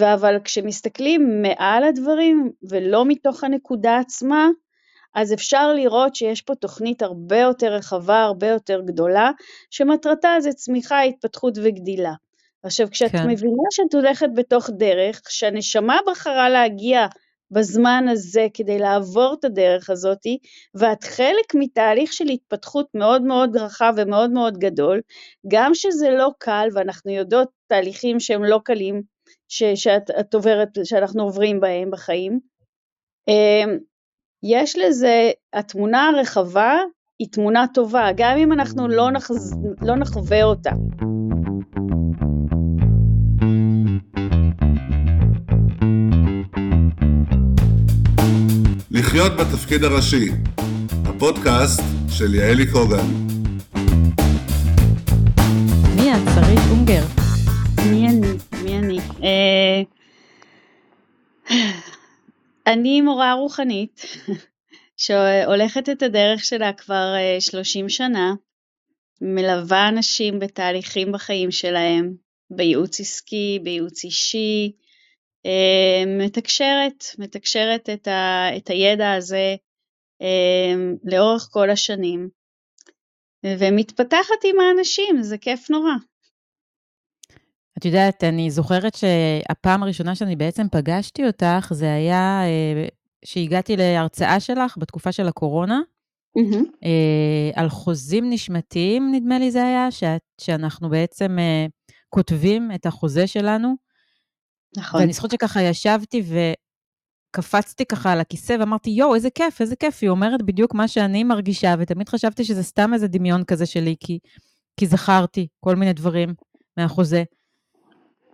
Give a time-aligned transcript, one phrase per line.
[0.00, 4.48] אבל כשמסתכלים מעל הדברים ולא מתוך הנקודה עצמה,
[5.14, 9.30] אז אפשר לראות שיש פה תוכנית הרבה יותר רחבה, הרבה יותר גדולה,
[9.70, 12.12] שמטרתה זה צמיחה, התפתחות וגדילה.
[12.62, 13.28] עכשיו, כשאת כן.
[13.28, 17.06] מבינה שאת הולכת בתוך דרך, שהנשמה בחרה להגיע
[17.50, 20.38] בזמן הזה כדי לעבור את הדרך הזאתי,
[20.74, 25.00] ואת חלק מתהליך של התפתחות מאוד מאוד רחב ומאוד מאוד גדול,
[25.48, 29.11] גם שזה לא קל, ואנחנו יודעות תהליכים שהם לא קלים,
[29.54, 32.40] ש, שאת עוברת, שאנחנו עוברים בהם בחיים,
[33.28, 33.78] אמ,
[34.42, 36.76] יש לזה, התמונה הרחבה
[37.18, 40.70] היא תמונה טובה, גם אם אנחנו לא, נחז, לא נחווה אותה.
[48.90, 50.28] לחיות בתפקיד הראשי,
[51.04, 53.06] הפודקאסט של יעלי קוגן.
[55.96, 56.18] מי את?
[56.34, 57.21] שרית אונגר.
[59.22, 59.82] אה,
[62.66, 64.02] אני מורה רוחנית
[64.96, 68.34] שהולכת את הדרך שלה כבר 30 אה, שנה,
[69.20, 72.14] מלווה אנשים בתהליכים בחיים שלהם,
[72.50, 74.72] בייעוץ עסקי, בייעוץ אישי,
[75.46, 79.54] אה, מתקשרת, מתקשרת את, ה, את הידע הזה
[81.04, 82.28] לאורך כל השנים,
[83.46, 85.92] ומתפתחת עם האנשים, זה כיף נורא.
[87.82, 92.86] את יודעת, אני זוכרת שהפעם הראשונה שאני בעצם פגשתי אותך, זה היה אה,
[93.24, 95.80] שהגעתי להרצאה שלך בתקופה של הקורונה,
[96.38, 96.86] mm-hmm.
[97.54, 101.36] על חוזים נשמתיים, נדמה לי זה היה, שאת, שאנחנו בעצם
[102.08, 103.74] כותבים את החוזה שלנו.
[104.76, 105.00] נכון.
[105.00, 106.22] ואני זוכרת שככה ישבתי
[107.30, 111.24] וקפצתי ככה על הכיסא ואמרתי, יואו, איזה כיף, איזה כיף, היא אומרת בדיוק מה שאני
[111.24, 114.18] מרגישה, ותמיד חשבתי שזה סתם איזה דמיון כזה שלי, כי,
[114.76, 116.34] כי זכרתי כל מיני דברים
[116.76, 117.22] מהחוזה.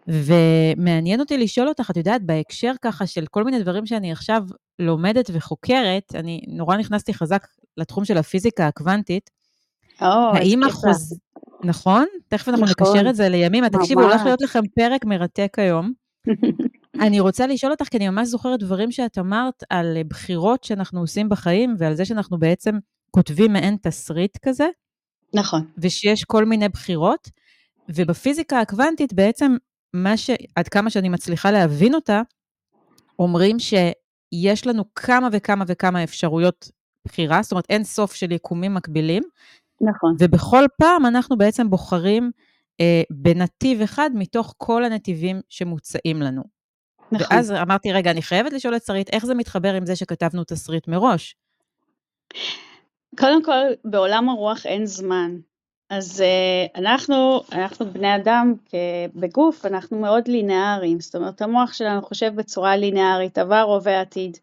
[0.08, 4.42] ומעניין אותי לשאול אותך, את יודעת, בהקשר ככה של כל מיני דברים שאני עכשיו
[4.78, 9.30] לומדת וחוקרת, אני נורא נכנסתי חזק לתחום של הפיזיקה הקוונטית.
[10.02, 11.18] או, האם החוז...
[11.64, 12.06] נכון?
[12.28, 12.86] תכף אנחנו נכון.
[12.88, 13.68] נקשר את זה לימים.
[13.68, 15.92] תקשיבו, הולך להיות לכם פרק מרתק היום.
[17.04, 21.28] אני רוצה לשאול אותך, כי אני ממש זוכרת דברים שאת אמרת על בחירות שאנחנו עושים
[21.28, 22.78] בחיים, ועל זה שאנחנו בעצם
[23.10, 24.66] כותבים מעין תסריט כזה.
[25.34, 25.64] נכון.
[25.78, 27.30] ושיש כל מיני בחירות,
[27.88, 29.56] ובפיזיקה הקוונטית בעצם
[29.94, 30.30] מה ש...
[30.56, 32.22] עד כמה שאני מצליחה להבין אותה,
[33.18, 36.70] אומרים שיש לנו כמה וכמה וכמה אפשרויות
[37.04, 39.22] בחירה, זאת אומרת אין סוף של יקומים מקבילים.
[39.80, 40.14] נכון.
[40.18, 42.30] ובכל פעם אנחנו בעצם בוחרים
[42.80, 46.42] אה, בנתיב אחד מתוך כל הנתיבים שמוצעים לנו.
[47.12, 47.36] נכון.
[47.36, 50.88] ואז אמרתי, רגע, אני חייבת לשאול את שרית, איך זה מתחבר עם זה שכתבנו תסריט
[50.88, 51.36] מראש?
[53.18, 55.36] קודם כל, בעולם הרוח אין זמן.
[55.90, 58.54] אז uh, אנחנו, אנחנו בני אדם
[59.14, 64.38] בגוף, אנחנו מאוד לינאריים, זאת אומרת המוח שלנו חושב בצורה לינארית, עבר, הווה, עתיד.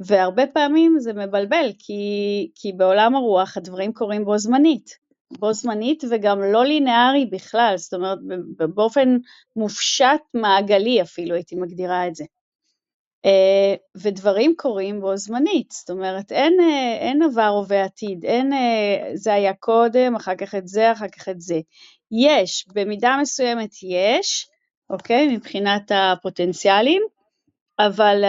[0.00, 4.98] והרבה פעמים זה מבלבל, כי, כי בעולם הרוח הדברים קורים בו זמנית.
[5.38, 8.18] בו זמנית וגם לא לינארי בכלל, זאת אומרת
[8.74, 9.16] באופן
[9.56, 12.24] מופשט מעגלי אפילו הייתי מגדירה את זה.
[13.24, 19.34] אה, ודברים קורים בו זמנית, זאת אומרת אין, אה, עבר הווה עתיד, אין אה, זה
[19.34, 21.60] היה קודם, אחר כך את זה, אחר כך את זה.
[22.10, 24.48] יש, במידה מסוימת יש,
[24.90, 27.02] אוקיי, מבחינת הפוטנציאלים,
[27.78, 28.24] אבל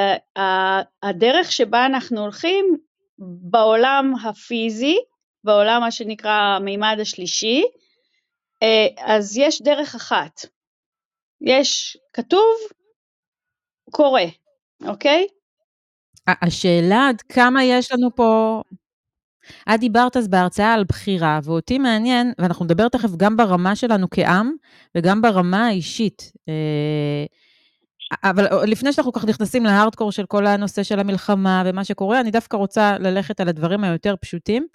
[1.04, 2.78] הדרך שבה אנחנו הולכים
[3.50, 4.98] בעולם הפיזי,
[5.44, 7.64] בעולם מה שנקרא המימד השלישי,
[8.98, 10.42] אז יש דרך אחת.
[11.42, 12.56] יש כתוב,
[13.92, 14.26] קורה,
[14.86, 15.28] אוקיי?
[16.28, 18.62] השאלה עד כמה יש לנו פה...
[19.74, 24.52] את דיברת אז בהרצאה על בחירה, ואותי מעניין, ואנחנו נדבר תכף גם ברמה שלנו כעם,
[24.98, 26.32] וגם ברמה האישית.
[26.50, 27.26] אה,
[28.24, 32.58] אבל לפני שאנחנו כך נכנסים להארדקור של כל הנושא של המלחמה ומה שקורה, אני דווקא
[32.58, 34.68] רוצה ללכת על הדברים היותר פשוטים.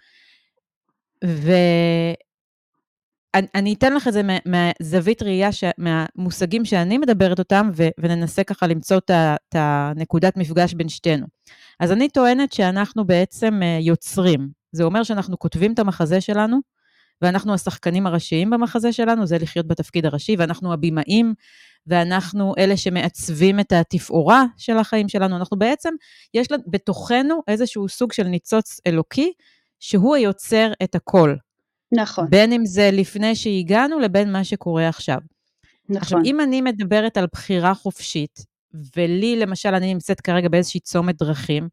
[3.36, 5.64] ואני אתן לך את זה מהזווית ראייה, ש...
[5.78, 7.88] מהמושגים שאני מדברת אותם, ו...
[7.98, 11.26] וננסה ככה למצוא את הנקודת מפגש בין שתינו.
[11.80, 14.48] אז אני טוענת שאנחנו בעצם אה, יוצרים.
[14.72, 16.58] זה אומר שאנחנו כותבים את המחזה שלנו,
[17.22, 21.34] ואנחנו השחקנים הראשיים במחזה שלנו, זה לחיות בתפקיד הראשי, ואנחנו הבמאים,
[21.86, 25.36] ואנחנו אלה שמעצבים את התפאורה של החיים שלנו.
[25.36, 25.94] אנחנו בעצם,
[26.34, 29.32] יש בתוכנו איזשהו סוג של ניצוץ אלוקי,
[29.80, 31.36] שהוא היוצר את הכל.
[31.96, 32.26] נכון.
[32.30, 35.18] בין אם זה לפני שהגענו לבין מה שקורה עכשיו.
[35.88, 35.96] נכון.
[36.02, 38.46] עכשיו, אם אני מדברת על בחירה חופשית,
[38.96, 41.68] ולי למשל, אני נמצאת כרגע באיזושהי צומת דרכים,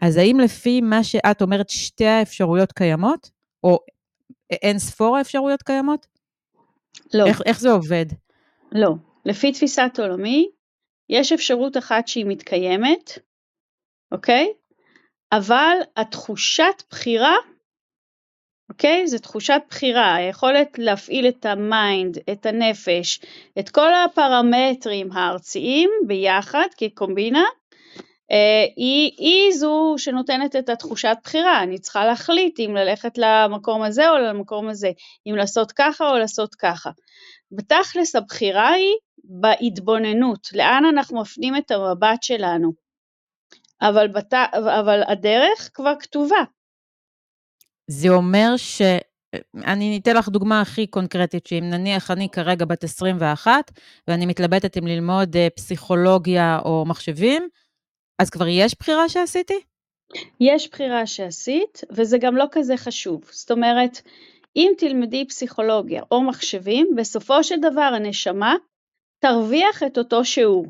[0.00, 3.30] אז האם לפי מה שאת אומרת, שתי האפשרויות קיימות?
[3.64, 3.78] או
[4.50, 6.06] אין ספור האפשרויות קיימות?
[7.14, 7.26] לא.
[7.26, 8.06] איך, איך זה עובד?
[8.72, 8.94] לא.
[9.24, 10.48] לפי תפיסת עולמי,
[11.08, 13.18] יש אפשרות אחת שהיא מתקיימת,
[14.12, 14.52] אוקיי?
[15.32, 17.34] אבל התחושת בחירה,
[18.72, 19.06] אוקיי?
[19.06, 23.20] זו תחושת בחירה, היכולת להפעיל את ה mind, את הנפש,
[23.58, 27.44] את כל הפרמטרים הארציים ביחד כקומבינה,
[28.30, 34.10] אה, היא, היא זו שנותנת את התחושת בחירה, אני צריכה להחליט אם ללכת למקום הזה
[34.10, 34.90] או למקום הזה,
[35.26, 36.90] אם לעשות ככה או לעשות ככה.
[37.50, 42.72] בתכלס הבחירה היא בהתבוננות, לאן אנחנו מפנים את המבט שלנו.
[43.82, 44.34] אבל, בת...
[44.78, 46.44] אבל הדרך כבר כתובה.
[47.92, 48.82] זה אומר ש...
[49.56, 53.50] אני אתן לך דוגמה הכי קונקרטית, שאם נניח אני כרגע בת 21,
[54.08, 57.48] ואני מתלבטת אם ללמוד אה, פסיכולוגיה או מחשבים,
[58.18, 59.60] אז כבר יש בחירה שעשיתי?
[60.40, 63.22] יש בחירה שעשית, וזה גם לא כזה חשוב.
[63.30, 64.02] זאת אומרת,
[64.56, 68.54] אם תלמדי פסיכולוגיה או מחשבים, בסופו של דבר הנשמה
[69.18, 70.66] תרוויח את אותו שיעור.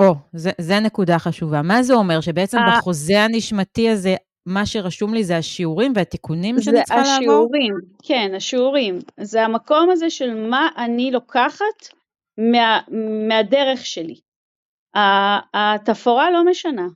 [0.00, 1.62] או, זה, זה נקודה חשובה.
[1.62, 2.20] מה זה אומר?
[2.20, 2.78] שבעצם ה...
[2.78, 4.14] בחוזה הנשמתי הזה,
[4.46, 7.10] מה שרשום לי זה השיעורים והתיקונים שאני צריכה לעבור?
[7.10, 8.98] זה השיעורים, כן, השיעורים.
[9.20, 11.88] זה המקום הזה של מה אני לוקחת
[12.38, 12.80] מה,
[13.28, 14.20] מהדרך שלי.
[15.54, 16.86] התפאורה לא משנה.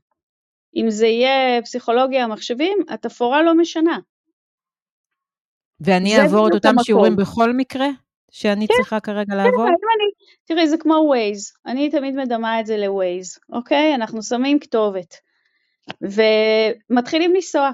[0.76, 3.98] אם זה יהיה פסיכולוגיה מחשבים, התפאורה לא משנה.
[5.80, 6.84] ואני אעבור את אותם המקום.
[6.84, 7.88] שיעורים בכל מקרה
[8.30, 9.64] שאני כן, צריכה כרגע כן, לעבור?
[9.64, 10.10] כן, אני,
[10.44, 13.94] תראי, זה כמו ווייז, אני תמיד מדמה את זה לווייז, אוקיי?
[13.94, 15.14] אנחנו שמים כתובת
[16.02, 17.70] ומתחילים לנסוע,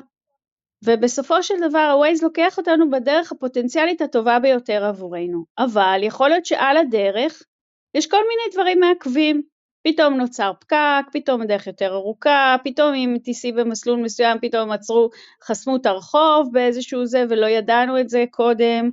[0.84, 6.76] ובסופו של דבר הווייז לוקח אותנו בדרך הפוטנציאלית הטובה ביותר עבורנו, אבל יכול להיות שעל
[6.76, 7.42] הדרך
[7.94, 9.42] יש כל מיני דברים מעכבים,
[9.86, 15.10] פתאום נוצר פקק, פתאום הדרך יותר ארוכה, פתאום אם תיסעי במסלול מסוים פתאום עצרו,
[15.44, 18.90] חסמו את הרחוב באיזשהו זה ולא ידענו את זה קודם,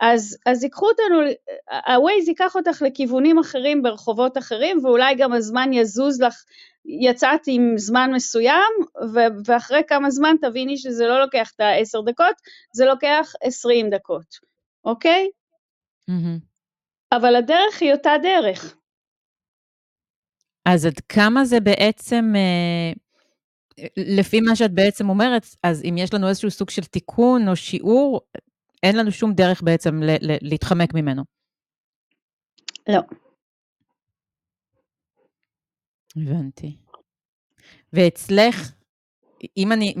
[0.00, 1.20] אז, אז ייקחו אותנו,
[1.70, 6.44] ה-Waze ייקח אותך לכיוונים אחרים ברחובות אחרים ואולי גם הזמן יזוז לך,
[6.84, 8.72] יצאת עם זמן מסוים
[9.14, 12.36] ו- ואחרי כמה זמן תביני שזה לא לוקח את העשר דקות,
[12.72, 14.38] זה לוקח עשרים דקות,
[14.84, 15.28] אוקיי?
[16.10, 16.40] Mm-hmm.
[17.12, 18.76] אבל הדרך היא אותה דרך.
[20.64, 22.92] אז עד כמה זה בעצם, אה,
[23.96, 28.20] לפי מה שאת בעצם אומרת, אז אם יש לנו איזשהו סוג של תיקון או שיעור,
[28.84, 31.22] אין לנו שום דרך בעצם ל- ל- להתחמק ממנו.
[32.88, 33.00] לא.
[36.16, 36.76] הבנתי.
[37.92, 38.72] ואצלך,
[39.56, 39.94] אם אני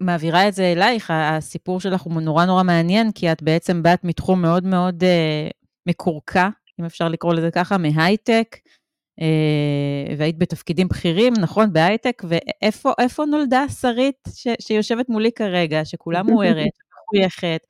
[0.00, 4.42] מעבירה את זה אלייך, הסיפור שלך הוא נורא נורא מעניין, כי את בעצם באת מתחום
[4.42, 5.50] מאוד מאוד uh,
[5.86, 6.48] מקורקע,
[6.80, 8.56] אם אפשר לקרוא לזה ככה, מהייטק,
[9.20, 16.72] uh, והיית בתפקידים בכירים, נכון, בהייטק, ואיפה נולדה שרית ש, שיושבת מולי כרגע, שכולה מוארת,
[16.92, 17.60] מחויכת,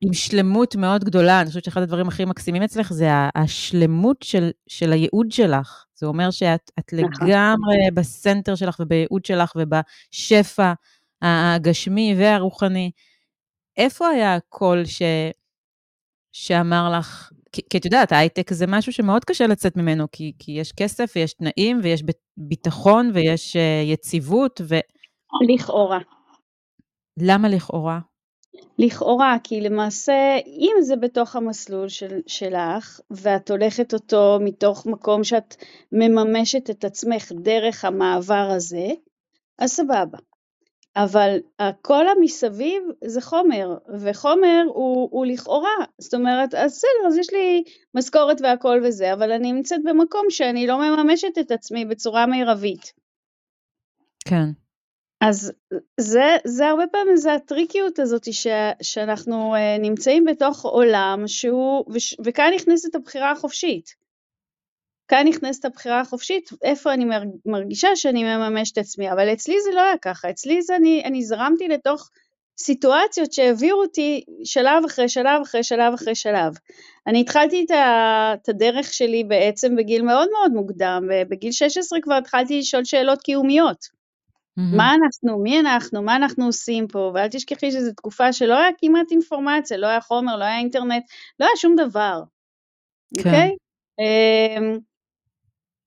[0.00, 1.40] עם שלמות מאוד גדולה.
[1.40, 5.84] אני חושבת שאחד הדברים הכי מקסימים אצלך זה השלמות של, של הייעוד שלך.
[5.94, 7.28] זה אומר שאת נכון.
[7.28, 10.72] לגמרי בסנטר שלך ובייעוד שלך ובשפע
[11.22, 12.90] הגשמי והרוחני.
[13.76, 15.02] איפה היה הקול ש...
[16.32, 20.52] שאמר לך, כי, כי את יודעת, הייטק זה משהו שמאוד קשה לצאת ממנו, כי, כי
[20.52, 22.02] יש כסף ויש תנאים ויש
[22.36, 24.74] ביטחון ויש uh, יציבות ו...
[25.54, 25.98] לכאורה.
[27.20, 27.98] למה לכאורה?
[28.78, 35.56] לכאורה, כי למעשה אם זה בתוך המסלול של, שלך ואת הולכת אותו מתוך מקום שאת
[35.92, 38.88] מממשת את עצמך דרך המעבר הזה,
[39.58, 40.18] אז סבבה.
[40.96, 41.38] אבל
[41.82, 47.64] כל המסביב זה חומר, וחומר הוא, הוא לכאורה, זאת אומרת, אז בסדר, אז יש לי
[47.94, 52.92] משכורת והכל וזה, אבל אני נמצאת במקום שאני לא מממשת את עצמי בצורה מרבית.
[54.24, 54.44] כן.
[55.20, 55.52] אז
[56.00, 58.46] זה, זה הרבה פעמים, זה הטריקיות הזאת ש,
[58.82, 61.84] שאנחנו uh, נמצאים בתוך עולם שהוא,
[62.24, 64.08] וכאן נכנסת הבחירה החופשית.
[65.08, 67.04] כאן נכנסת הבחירה החופשית, איפה אני
[67.46, 71.22] מרגישה שאני מממשת את עצמי, אבל אצלי זה לא היה ככה, אצלי זה אני, אני
[71.22, 72.10] זרמתי לתוך
[72.60, 76.52] סיטואציות שהעבירו אותי שלב אחרי שלב אחרי שלב אחרי שלב.
[77.06, 82.14] אני התחלתי את, ה, את הדרך שלי בעצם בגיל מאוד מאוד מוקדם, ובגיל 16 כבר
[82.14, 83.97] התחלתי לשאול שאלות קיומיות.
[84.58, 84.76] Mm-hmm.
[84.76, 89.10] מה אנחנו, מי אנחנו, מה אנחנו עושים פה, ואל תשכחי שזו תקופה שלא היה כמעט
[89.10, 91.04] אינפורמציה, לא היה חומר, לא היה אינטרנט,
[91.40, 92.22] לא היה שום דבר,
[93.14, 93.28] כן.
[93.28, 93.50] אוקיי?
[93.50, 94.58] Okay?
[94.58, 94.80] Um,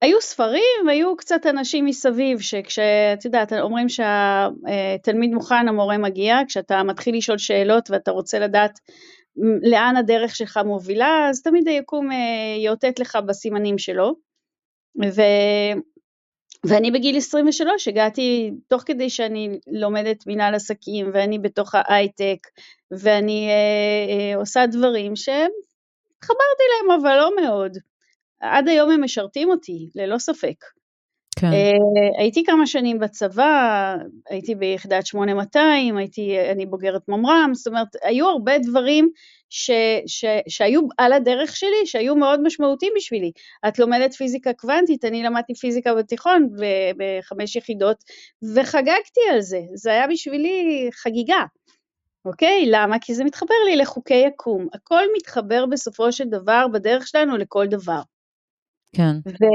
[0.01, 7.17] היו ספרים והיו קצת אנשים מסביב שכשאת יודעת אומרים שהתלמיד מוכן המורה מגיע כשאתה מתחיל
[7.17, 8.79] לשאול שאלות ואתה רוצה לדעת
[9.63, 12.17] לאן הדרך שלך מובילה אז תמיד היקום אה,
[12.65, 14.15] יאותת לך בסימנים שלו
[15.03, 15.21] ו,
[16.65, 22.47] ואני בגיל 23 הגעתי, תוך כדי שאני לומדת מנהל עסקים ואני בתוך ההייטק
[22.91, 23.53] ואני אה,
[24.33, 27.77] אה, עושה דברים שחברתי להם אבל לא מאוד.
[28.39, 30.55] עד היום הם משרתים אותי, ללא ספק.
[31.41, 31.47] כן.
[31.47, 33.95] Uh, הייתי כמה שנים בצבא,
[34.29, 39.09] הייתי ביחידת 8200, הייתי, אני בוגרת ממר"ם, זאת אומרת, היו הרבה דברים
[39.49, 39.71] ש,
[40.07, 43.31] ש, שהיו על הדרך שלי, שהיו מאוד משמעותיים בשבילי.
[43.67, 46.47] את לומדת פיזיקה קוונטית, אני למדתי פיזיקה בתיכון
[46.97, 47.97] בחמש יחידות,
[48.55, 51.43] וחגגתי על זה, זה היה בשבילי חגיגה.
[52.25, 52.65] אוקיי?
[52.67, 52.99] למה?
[53.01, 54.67] כי זה מתחבר לי לחוקי יקום.
[54.73, 58.01] הכל מתחבר בסופו של דבר בדרך שלנו לכל דבר.
[58.95, 59.13] כן.
[59.27, 59.45] ו,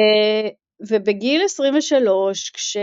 [0.81, 2.77] ובגיל 23, כש,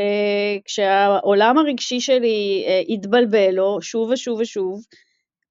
[0.66, 4.82] כשהעולם הרגשי שלי אה, התבלבל לו שוב ושוב ושוב,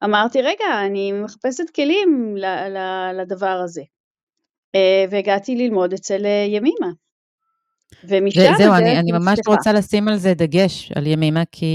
[0.04, 2.78] אמרתי, רגע, אני מחפשת כלים ל, ל,
[3.20, 3.82] לדבר הזה.
[4.74, 6.90] אה, והגעתי ללמוד אצל אה, ימימה.
[8.08, 11.66] ומשם זהו, אני, אני ממש רוצה לשים על זה דגש, על ימימה, כי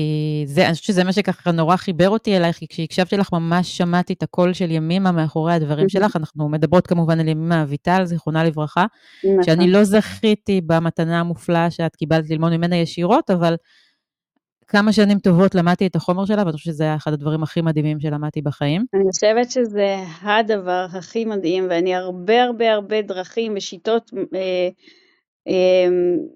[0.46, 4.14] זה, אני חושבת שזה מה שככה נורא חיבר אותי אלייך, כי כשהקשבתי לך ממש שמעתי
[4.14, 8.86] את הקול של ימימה מאחורי הדברים שלך, אנחנו מדברות כמובן על ימימה אביטל, זיכרונה לברכה,
[9.24, 9.44] נכון.
[9.44, 13.56] שאני לא זכיתי במתנה המופלאה שאת קיבלת ללמוד ממנה ישירות, אבל
[14.68, 18.00] כמה שנים טובות למדתי את החומר שלה, ואני חושבת שזה היה אחד הדברים הכי מדהימים
[18.00, 18.86] שלמדתי בחיים.
[18.94, 24.70] אני חושבת שזה הדבר הכי מדהים, ואני הרבה הרבה הרבה דרכים ושיטות, אה,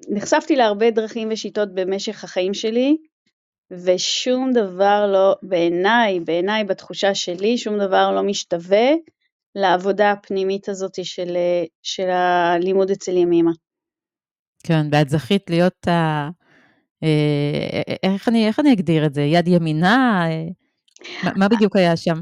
[0.09, 2.97] נחשפתי להרבה דרכים ושיטות במשך החיים שלי,
[3.71, 8.89] ושום דבר לא, בעיניי, בעיניי, בתחושה שלי, שום דבר לא משתווה
[9.55, 11.37] לעבודה הפנימית הזאת של,
[11.83, 13.51] של הלימוד אצל ימימה.
[14.63, 16.29] כן, ואת זכית להיות ה...
[17.03, 19.21] אה, איך אני, איך אני אגדיר את זה?
[19.21, 20.25] יד ימינה?
[20.29, 22.21] אה, מה בדיוק היה שם?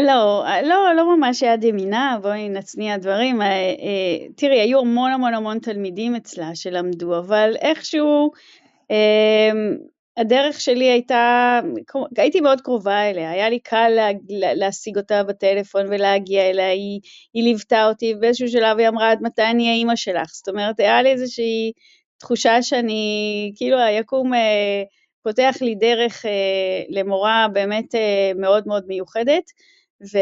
[0.00, 3.42] לא, לא, לא ממש יד ימינה, בואי נצניע דברים.
[3.42, 3.74] אה,
[4.36, 8.30] תראי, היו המון המון המון תלמידים אצלה שלמדו, אבל איכשהו
[10.18, 11.60] הדרך שלי הייתה,
[12.16, 14.08] הייתי מאוד קרובה אליה, היה לי קל לה,
[14.54, 17.00] להשיג אותה בטלפון ולהגיע אליה, היא,
[17.34, 20.30] היא ליוותה אותי, ובאיזשהו שלב היא אמרה, עד מתי אני אהיה אימא שלך?
[20.34, 21.72] זאת אומרת, היה לי איזושהי
[22.18, 24.82] תחושה שאני, כאילו היקום אה,
[25.22, 29.44] פותח לי דרך אה, למורה באמת אה, מאוד מאוד מיוחדת,
[30.02, 30.18] ו,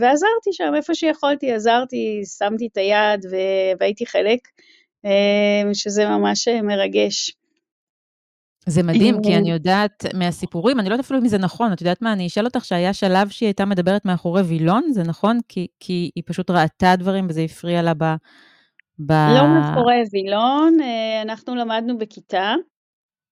[0.00, 3.26] ועזרתי שם איפה שיכולתי, עזרתי, שמתי את היד
[3.78, 4.38] והייתי חלק,
[5.04, 7.36] אה, שזה ממש אה, מרגש.
[8.66, 12.02] זה מדהים, כי אני יודעת מהסיפורים, אני לא יודעת אפילו אם זה נכון, את יודעת
[12.02, 15.38] מה, אני אשאל אותך שהיה שלב שהיא הייתה מדברת מאחורי וילון, זה נכון?
[15.48, 18.04] כי, כי היא פשוט ראתה דברים וזה הפריע לה ב...
[18.98, 19.12] ב...
[19.12, 22.54] לא מאחורי וילון, אה, אנחנו למדנו בכיתה.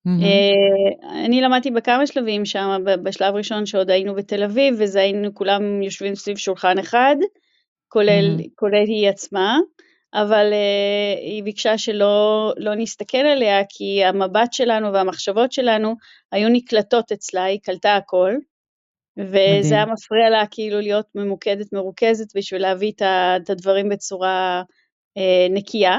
[0.08, 1.06] Mm-hmm.
[1.24, 6.14] אני למדתי בכמה שלבים שם, בשלב ראשון שעוד היינו בתל אביב, וזה היינו כולם יושבים
[6.14, 7.16] סביב שולחן אחד,
[7.88, 8.48] כולל, mm-hmm.
[8.54, 9.58] כולל היא עצמה.
[10.14, 15.94] אבל uh, היא ביקשה שלא לא נסתכל עליה, כי המבט שלנו והמחשבות שלנו
[16.32, 18.34] היו נקלטות אצלה, היא קלטה הכל,
[19.18, 24.62] וזה היה מפריע לה כאילו להיות ממוקדת, מרוכזת, בשביל להביא את הדברים בצורה
[25.18, 25.98] uh, נקייה.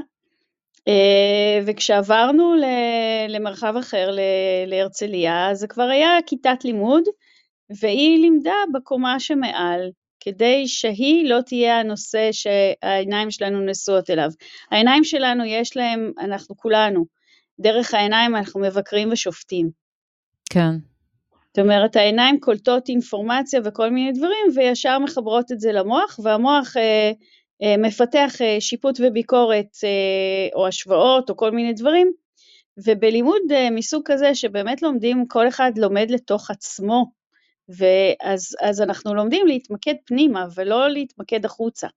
[0.89, 2.55] Uh, וכשעברנו
[3.29, 4.09] למרחב אחר,
[4.67, 7.03] להרצליה, זה כבר היה כיתת לימוד,
[7.79, 14.29] והיא לימדה בקומה שמעל, כדי שהיא לא תהיה הנושא שהעיניים שלנו נשואות אליו.
[14.71, 17.05] העיניים שלנו יש להם, אנחנו כולנו,
[17.59, 19.69] דרך העיניים אנחנו מבקרים ושופטים.
[20.49, 20.71] כן.
[21.47, 26.81] זאת אומרת, העיניים קולטות אינפורמציה וכל מיני דברים, וישר מחברות את זה למוח, והמוח אה,
[26.81, 27.11] אה,
[27.61, 32.11] מפתח אה, שיפוט וביקורת אה, או השוואות או כל מיני דברים,
[32.85, 37.05] ובלימוד אה, מסוג כזה שבאמת לומדים, כל אחד לומד לתוך עצמו
[37.69, 41.87] ואז אז אנחנו לומדים להתמקד פנימה ולא להתמקד החוצה.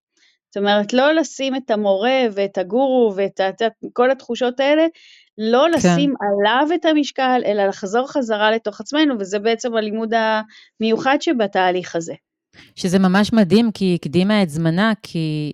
[0.49, 3.41] זאת אומרת, לא לשים את המורה ואת הגורו ואת
[3.93, 4.87] כל התחושות האלה,
[5.39, 5.73] לא כן.
[5.73, 10.13] לשים עליו את המשקל, אלא לחזור חזרה לתוך עצמנו, וזה בעצם הלימוד
[10.81, 12.15] המיוחד שבתהליך הזה.
[12.75, 15.53] שזה ממש מדהים, כי היא הקדימה את זמנה, כי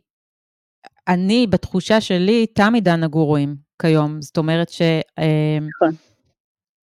[1.09, 4.23] אני, בתחושה שלי, תמי דנה גורואים כיום.
[4.23, 4.83] זאת אומרת ש...
[5.19, 5.95] אה, נכון.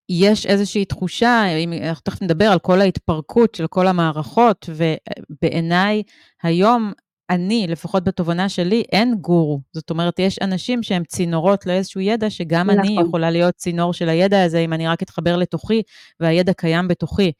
[0.10, 6.04] יש איזושהי תחושה, אם אנחנו תכף נדבר על כל ההתפרקות של כל המערכות, ובעיניי
[6.44, 6.92] היום,
[7.30, 9.62] אני, לפחות בתובנה שלי, אין גורו.
[9.74, 12.80] זאת אומרת, יש אנשים שהם צינורות לאיזשהו ידע, שגם נכון.
[12.80, 15.82] אני יכולה להיות צינור של הידע הזה, אם אני רק אתחבר לתוכי,
[16.20, 17.32] והידע קיים בתוכי.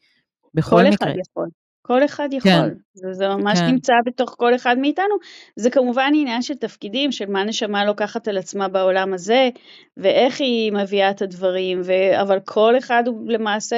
[0.54, 0.96] בכל מקרה.
[0.96, 1.48] כל אחד יכול.
[1.86, 2.68] כל אחד יכול, כן.
[2.94, 3.66] זה, זה ממש כן.
[3.66, 5.14] נמצא בתוך כל אחד מאיתנו.
[5.56, 9.48] זה כמובן עניין של תפקידים, של מה נשמה לוקחת על עצמה בעולם הזה,
[9.96, 11.92] ואיך היא מביאה את הדברים, ו...
[12.20, 13.76] אבל כל אחד הוא למעשה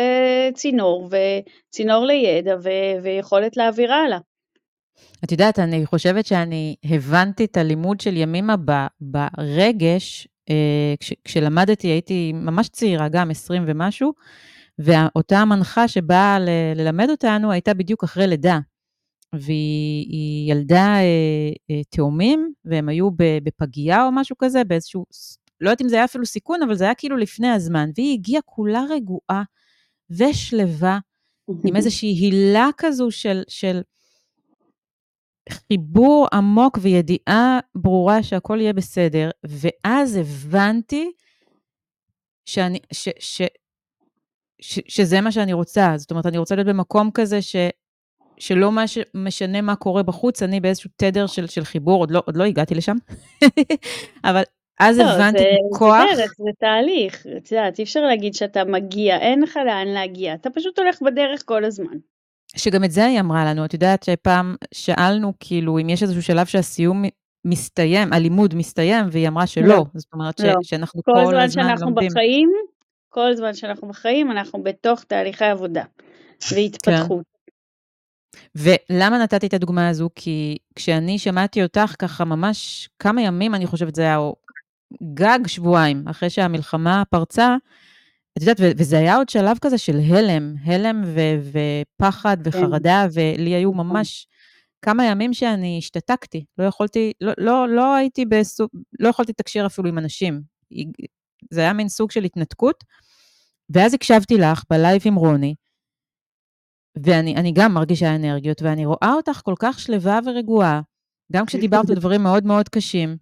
[0.55, 2.69] צינור, וצינור לידע, ו...
[3.03, 4.19] ויכולת להעביר הלאה.
[5.25, 8.73] את יודעת, אני חושבת שאני הבנתי את הלימוד של ימימה ב...
[9.01, 11.13] ברגש, אה, כש...
[11.25, 14.13] כשלמדתי, הייתי ממש צעירה, גם 20 ומשהו,
[14.79, 18.59] ואותה המנחה שבאה ל- ללמד אותנו הייתה בדיוק אחרי לידה.
[19.35, 25.05] והיא ילדה אה, אה, תאומים, והם היו בפגייה או משהו כזה, באיזשהו,
[25.61, 28.43] לא יודעת אם זה היה אפילו סיכון, אבל זה היה כאילו לפני הזמן, והיא הגיעה
[28.43, 29.43] כולה רגועה
[30.11, 30.99] ושלווה,
[31.65, 33.81] עם איזושהי הילה כזו של, של
[35.51, 41.13] חיבור עמוק וידיעה ברורה שהכל יהיה בסדר, ואז הבנתי
[42.49, 43.43] שאני, ש, ש,
[44.67, 45.93] ש, שזה מה שאני רוצה.
[45.97, 47.57] זאת אומרת, אני רוצה להיות במקום כזה ש,
[48.39, 52.23] שלא מה ש, משנה מה קורה בחוץ, אני באיזשהו תדר של, של חיבור, עוד לא,
[52.27, 52.97] עוד לא הגעתי לשם,
[54.25, 54.43] אבל
[54.81, 56.05] אז לא, הבנתי זה, כוח.
[56.15, 57.27] זה דרך, זה תהליך.
[57.37, 61.43] את יודעת, אי אפשר להגיד שאתה מגיע, אין לך לאן להגיע, אתה פשוט הולך בדרך
[61.45, 61.97] כל הזמן.
[62.57, 66.47] שגם את זה היא אמרה לנו, את יודעת שפעם שאלנו, כאילו, אם יש איזשהו שלב
[66.47, 67.05] שהסיום
[67.45, 69.67] מסתיים, הלימוד מסתיים, והיא אמרה שלא.
[69.67, 70.53] לא, זאת אומרת לא.
[70.63, 72.09] ש, שאנחנו כל, כל הזמן שאנחנו לומדים.
[72.09, 72.51] בחיים,
[73.17, 75.85] כל זמן שאנחנו בחיים, אנחנו בתוך תהליכי עבודה
[76.53, 77.25] והתפתחות.
[78.33, 78.41] כן.
[78.91, 80.09] ולמה נתתי את הדוגמה הזו?
[80.15, 84.19] כי כשאני שמעתי אותך ככה ממש כמה ימים, אני חושבת זה היה,
[85.15, 87.57] גג שבועיים, אחרי שהמלחמה פרצה,
[88.37, 91.61] את יודעת, וזה היה עוד שלב כזה של הלם, הלם ו-
[92.01, 92.49] ופחד כן.
[92.49, 93.87] וחרדה, ולי היו נכון.
[93.87, 94.27] ממש
[94.83, 98.69] כמה ימים שאני השתתקתי, לא יכולתי, לא, לא, לא הייתי בסוג,
[99.01, 100.41] לא יכולתי לתקשר אפילו עם אנשים.
[101.51, 102.85] זה היה מין סוג של התנתקות.
[103.71, 105.55] ואז הקשבתי לך בלייב עם רוני,
[107.05, 110.81] ואני גם מרגישה אנרגיות, ואני רואה אותך כל כך שלווה ורגועה,
[111.33, 113.17] גם כשדיברת על דברים מאוד מאוד קשים,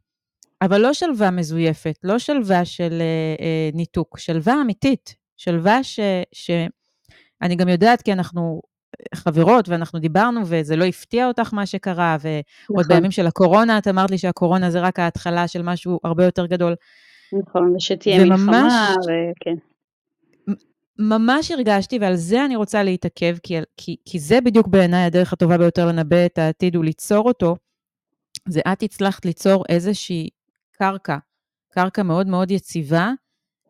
[0.62, 6.00] אבל לא שלווה מזויפת, לא שלווה של אה, אה, ניתוק, שלווה אמיתית, שלווה ש,
[6.32, 6.50] ש...
[7.42, 8.60] אני גם יודעת כי אנחנו
[9.14, 12.84] חברות ואנחנו דיברנו וזה לא הפתיע אותך מה שקרה, ועוד נכון.
[12.88, 16.74] בימים של הקורונה את אמרת לי שהקורונה זה רק ההתחלה של משהו הרבה יותר גדול.
[17.32, 19.54] נכון, ושתהיה וממש, מלחמה, וכן.
[20.98, 25.58] ממש הרגשתי, ועל זה אני רוצה להתעכב, כי, כי, כי זה בדיוק בעיניי הדרך הטובה
[25.58, 27.56] ביותר לנבא את העתיד וליצור אותו,
[28.48, 30.28] זה את הצלחת ליצור איזושהי
[30.72, 31.16] קרקע,
[31.70, 33.10] קרקע מאוד מאוד יציבה,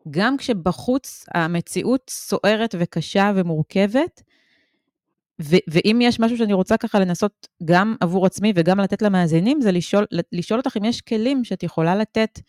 [0.09, 4.21] גם כשבחוץ המציאות סוערת וקשה ומורכבת,
[5.41, 9.71] ו- ואם יש משהו שאני רוצה ככה לנסות גם עבור עצמי וגם לתת למאזינים, זה
[9.71, 12.39] לשאול, לשאול אותך אם יש כלים שאת יכולה לתת,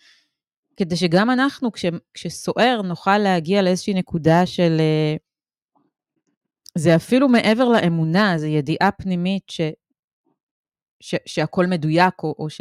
[0.77, 1.85] כדי שגם אנחנו, כש,
[2.15, 4.77] כשסוער, נוכל להגיע לאיזושהי נקודה של...
[4.81, 5.17] אה,
[6.79, 9.61] זה אפילו מעבר לאמונה, זה ידיעה פנימית ש,
[11.01, 12.61] ש, שהכל מדויק, או, או ש...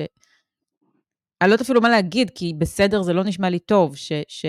[1.42, 4.46] אני לא יודעת אפילו מה להגיד, כי בסדר זה לא נשמע לי טוב, ש, ש,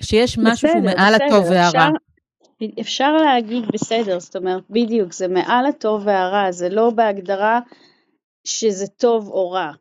[0.00, 1.68] שיש משהו בסדר, שהוא מעל בסדר, הטוב והרע.
[1.68, 7.60] אפשר, אפשר להגיד בסדר, זאת אומרת, בדיוק, זה מעל הטוב והרע, זה לא בהגדרה
[8.44, 9.72] שזה טוב או רע,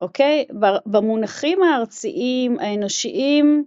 [0.00, 0.46] אוקיי?
[0.86, 3.64] במונחים הארציים, האנושיים,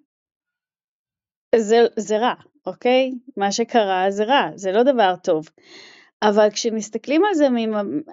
[1.56, 2.34] זה, זה רע,
[2.66, 3.12] אוקיי?
[3.38, 5.46] מה שקרה זה רע, זה לא דבר טוב.
[6.24, 7.48] אבל כשמסתכלים על זה,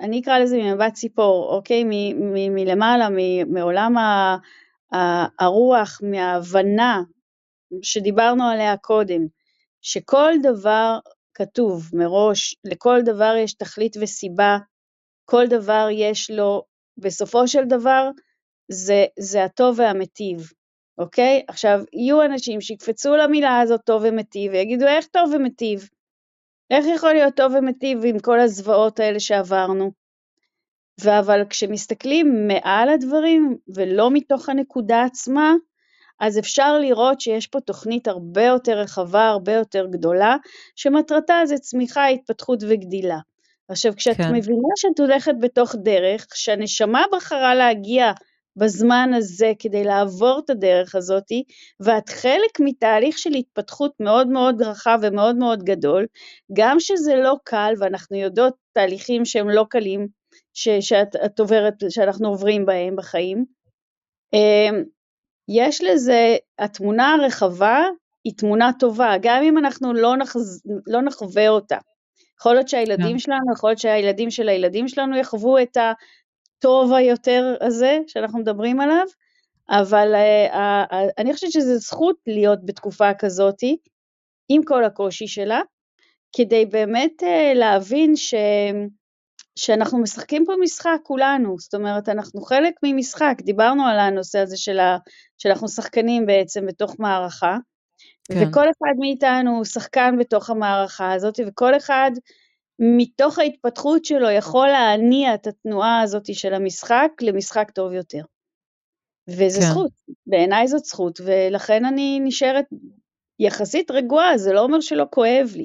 [0.00, 1.85] אני אקרא לזה ממבט ציפור, אוקיי?
[2.50, 3.09] מלמעלה,
[3.46, 3.94] מעולם
[5.40, 7.02] הרוח, מההבנה
[7.83, 9.26] שדיברנו עליה קודם,
[9.83, 10.98] שכל דבר
[11.35, 14.59] כתוב מראש, לכל דבר יש תכלית וסיבה,
[15.24, 16.62] כל דבר יש לו,
[17.01, 18.11] בסופו של דבר,
[18.69, 20.51] זה, זה הטוב והמטיב,
[20.99, 21.43] אוקיי?
[21.49, 25.89] עכשיו, יהיו אנשים שיקפצו למילה הזאת טוב ומטיב ויגידו איך טוב ומטיב?
[26.71, 29.93] איך יכול להיות טוב ומטיב עם כל הזוועות האלה שעברנו?
[31.09, 35.55] אבל כשמסתכלים מעל הדברים ולא מתוך הנקודה עצמה,
[36.21, 40.37] אז אפשר לראות שיש פה תוכנית הרבה יותר רחבה, הרבה יותר גדולה,
[40.77, 43.19] שמטרתה זה צמיחה, התפתחות וגדילה.
[43.70, 44.35] עכשיו, כשאת כן.
[44.35, 48.12] מבינה שאת הולכת בתוך דרך, שהנשמה בחרה להגיע
[48.56, 51.44] בזמן הזה כדי לעבור את הדרך הזאתי,
[51.80, 56.06] ואת חלק מתהליך של התפתחות מאוד מאוד רחב ומאוד מאוד גדול,
[56.52, 60.06] גם שזה לא קל, ואנחנו יודעות תהליכים שהם לא קלים,
[60.54, 63.44] ש, שאת עוברת, שאנחנו עוברים בהם בחיים,
[64.33, 64.85] אמ,
[65.48, 67.85] יש לזה, התמונה הרחבה
[68.24, 71.78] היא תמונה טובה, גם אם אנחנו לא, נחז, לא נחווה אותה.
[72.40, 73.18] יכול להיות שהילדים yeah.
[73.18, 79.05] שלנו, יכול להיות שהילדים של הילדים שלנו יחוו את הטוב היותר הזה שאנחנו מדברים עליו,
[79.70, 83.76] אבל uh, uh, uh, אני חושבת שזו זכות להיות בתקופה כזאתי,
[84.48, 85.61] עם כל הקושי שלה,
[86.37, 88.35] כדי באמת uh, להבין ש...
[89.57, 94.79] שאנחנו משחקים פה משחק כולנו, זאת אומרת אנחנו חלק ממשחק, דיברנו על הנושא הזה של
[94.79, 94.98] ה,
[95.38, 97.57] שאנחנו שחקנים בעצם בתוך מערכה,
[98.33, 98.49] כן.
[98.49, 102.11] וכל אחד מאיתנו הוא שחקן בתוך המערכה הזאת, וכל אחד
[102.79, 108.23] מתוך ההתפתחות שלו יכול להניע את התנועה הזאת של המשחק למשחק טוב יותר.
[109.29, 109.66] וזה כן.
[109.66, 109.90] זכות,
[110.27, 112.64] בעיניי זאת זכות, ולכן אני נשארת
[113.38, 115.64] יחסית רגועה, זה לא אומר שלא כואב לי.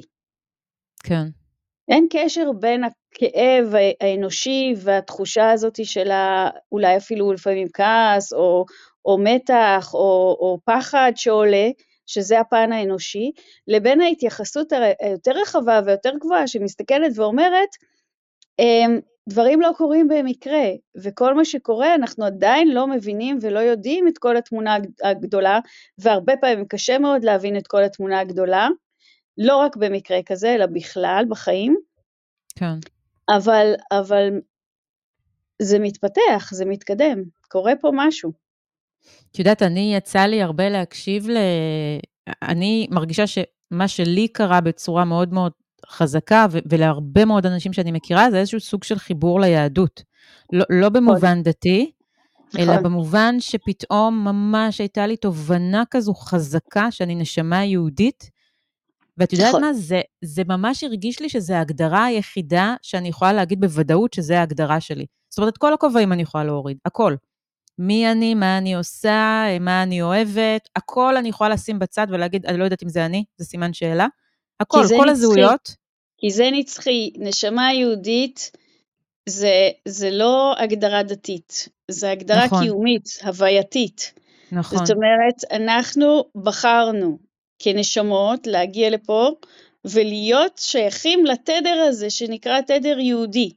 [1.04, 1.24] כן.
[1.88, 6.10] אין קשר בין הכאב האנושי והתחושה הזאת של
[6.72, 8.64] אולי אפילו לפעמים כעס או,
[9.04, 11.68] או מתח או, או פחד שעולה,
[12.06, 13.32] שזה הפן האנושי,
[13.68, 17.68] לבין ההתייחסות היותר רחבה ויותר גבוהה שמסתכלת ואומרת,
[18.58, 20.64] אמ, דברים לא קורים במקרה,
[21.02, 25.60] וכל מה שקורה אנחנו עדיין לא מבינים ולא יודעים את כל התמונה הגדולה,
[25.98, 28.68] והרבה פעמים קשה מאוד להבין את כל התמונה הגדולה,
[29.38, 31.76] לא רק במקרה כזה, אלא בכלל בחיים.
[32.58, 32.74] כן.
[33.36, 34.28] אבל, אבל
[35.62, 38.45] זה מתפתח, זה מתקדם, קורה פה משהו.
[39.32, 41.36] את יודעת, אני, יצא לי הרבה להקשיב ל...
[42.42, 45.52] אני מרגישה שמה שלי קרה בצורה מאוד מאוד
[45.88, 50.02] חזקה, ו- ולהרבה מאוד אנשים שאני מכירה, זה איזשהו סוג של חיבור ליהדות.
[50.52, 51.90] לא, לא במובן דתי,
[52.58, 52.82] אלא נכון.
[52.82, 58.30] במובן שפתאום ממש הייתה לי תובנה כזו חזקה שאני נשמה יהודית,
[59.18, 59.64] ואת יודעת נכון.
[59.64, 59.72] מה?
[59.72, 65.06] זה, זה ממש הרגיש לי שזו ההגדרה היחידה שאני יכולה להגיד בוודאות שזו ההגדרה שלי.
[65.28, 67.14] זאת אומרת, את כל הכובעים אני יכולה להוריד, הכל.
[67.78, 72.58] מי אני, מה אני עושה, מה אני אוהבת, הכל אני יכולה לשים בצד ולהגיד, אני
[72.58, 74.06] לא יודעת אם זה אני, זה סימן שאלה.
[74.60, 75.74] הכל, כל נצחי, הזהויות.
[76.18, 77.10] כי זה נצחי.
[77.18, 78.50] נשמה יהודית
[79.28, 82.62] זה, זה לא הגדרה דתית, זה הגדרה נכון.
[82.62, 84.14] קיומית, הווייתית.
[84.52, 84.78] נכון.
[84.78, 87.18] זאת אומרת, אנחנו בחרנו
[87.58, 89.30] כנשמות להגיע לפה
[89.84, 93.52] ולהיות שייכים לתדר הזה שנקרא תדר יהודי.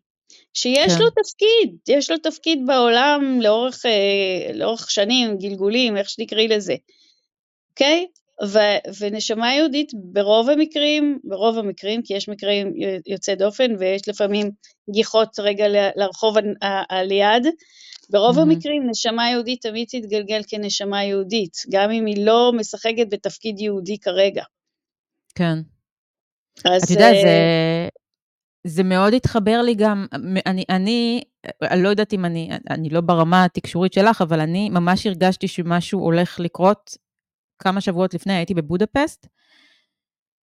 [0.54, 1.00] שיש כן.
[1.00, 6.76] לו תפקיד, יש לו תפקיד בעולם לאורך, אה, לאורך שנים, גלגולים, איך שתקראי לזה,
[7.70, 8.08] אוקיי?
[8.48, 12.74] ו- ונשמה יהודית ברוב המקרים, ברוב המקרים, כי יש מקרים
[13.08, 14.52] יוצאי דופן ויש לפעמים
[14.92, 16.38] גיחות רגע לרחוב
[17.12, 17.48] יד,
[18.10, 18.42] ברוב mm-hmm.
[18.42, 24.44] המקרים נשמה יהודית תמיד תתגלגל כנשמה יהודית, גם אם היא לא משחקת בתפקיד יהודי כרגע.
[25.36, 25.58] כן.
[26.66, 26.84] אז...
[26.84, 27.88] את יודעת, זה,
[28.68, 30.06] זה מאוד התחבר לי גם,
[30.46, 31.22] אני, אני,
[31.78, 36.40] לא יודעת אם אני, אני לא ברמה התקשורית שלך, אבל אני ממש הרגשתי שמשהו הולך
[36.40, 36.98] לקרות.
[37.62, 39.28] כמה שבועות לפני הייתי בבודפסט,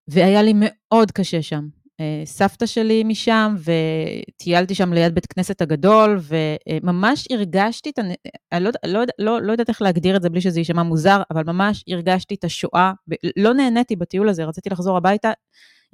[0.08, 1.68] והיה לי מאוד קשה שם.
[2.00, 8.70] אה, סבתא שלי משם, וטיילתי שם ליד בית כנסת הגדול, וממש הרגשתי את, אני לא,
[8.86, 12.34] לא, לא, לא יודעת איך להגדיר את זה בלי שזה יישמע מוזר, אבל ממש הרגשתי
[12.34, 12.92] את השואה,
[13.36, 15.32] לא נהניתי בטיול הזה, רציתי לחזור הביתה,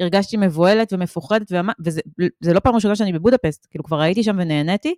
[0.01, 4.95] הרגשתי מבוהלת ומפוחדת, וזה לא פעם ראשונה שאני בבודפסט, כאילו כבר הייתי שם ונהניתי,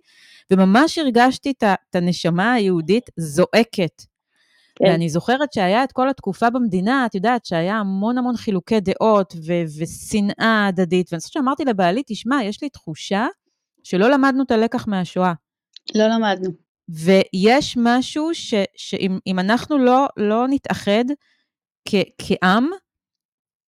[0.51, 4.01] וממש הרגשתי את הנשמה היהודית זועקת.
[4.75, 4.85] כן.
[4.85, 9.63] ואני זוכרת שהיה את כל התקופה במדינה, את יודעת, שהיה המון המון חילוקי דעות ו-
[9.79, 13.27] ושנאה הדדית, ואני חושבת שאמרתי לבעלי, תשמע, יש לי תחושה
[13.83, 15.33] שלא למדנו את הלקח מהשואה.
[15.95, 16.49] לא למדנו.
[16.89, 21.05] ויש משהו ש, שאם אנחנו לא, לא נתאחד
[21.87, 22.69] כ, כעם,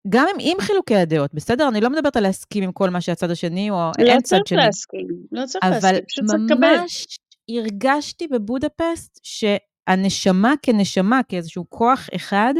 [0.09, 1.69] גם עם, עם חילוקי הדעות, בסדר?
[1.69, 4.59] אני לא מדברת על להסכים עם כל מה שהצד השני, או לא אין צד שני.
[4.59, 6.67] לא צריך להסכים, לא צריך להסכים, פשוט צריך לקבל.
[6.67, 7.07] אבל ממש
[7.49, 12.55] הרגשתי בבודפסט שהנשמה כנשמה, כאיזשהו כוח אחד,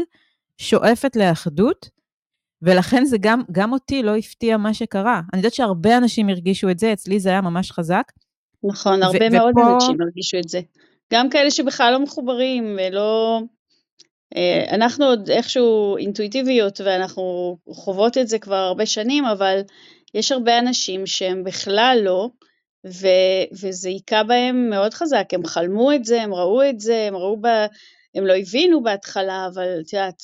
[0.57, 1.89] שואפת לאחדות,
[2.61, 5.21] ולכן זה גם, גם אותי לא הפתיע מה שקרה.
[5.33, 8.11] אני יודעת שהרבה אנשים הרגישו את זה, אצלי זה היה ממש חזק.
[8.63, 9.73] נכון, הרבה מאוד ופה...
[9.73, 10.61] אנשים הרגישו את זה.
[11.13, 13.41] גם כאלה שבכלל לא מחוברים ולא...
[14.37, 19.61] אה, אנחנו עוד איכשהו אינטואיטיביות ואנחנו חוות את זה כבר הרבה שנים, אבל
[20.13, 22.29] יש הרבה אנשים שהם בכלל לא,
[22.87, 23.07] ו,
[23.61, 27.37] וזה היכה בהם מאוד חזק, הם חלמו את זה, הם ראו את זה, הם ראו
[27.41, 27.47] ב...
[28.15, 30.21] הם לא הבינו בהתחלה, אבל את יודעת,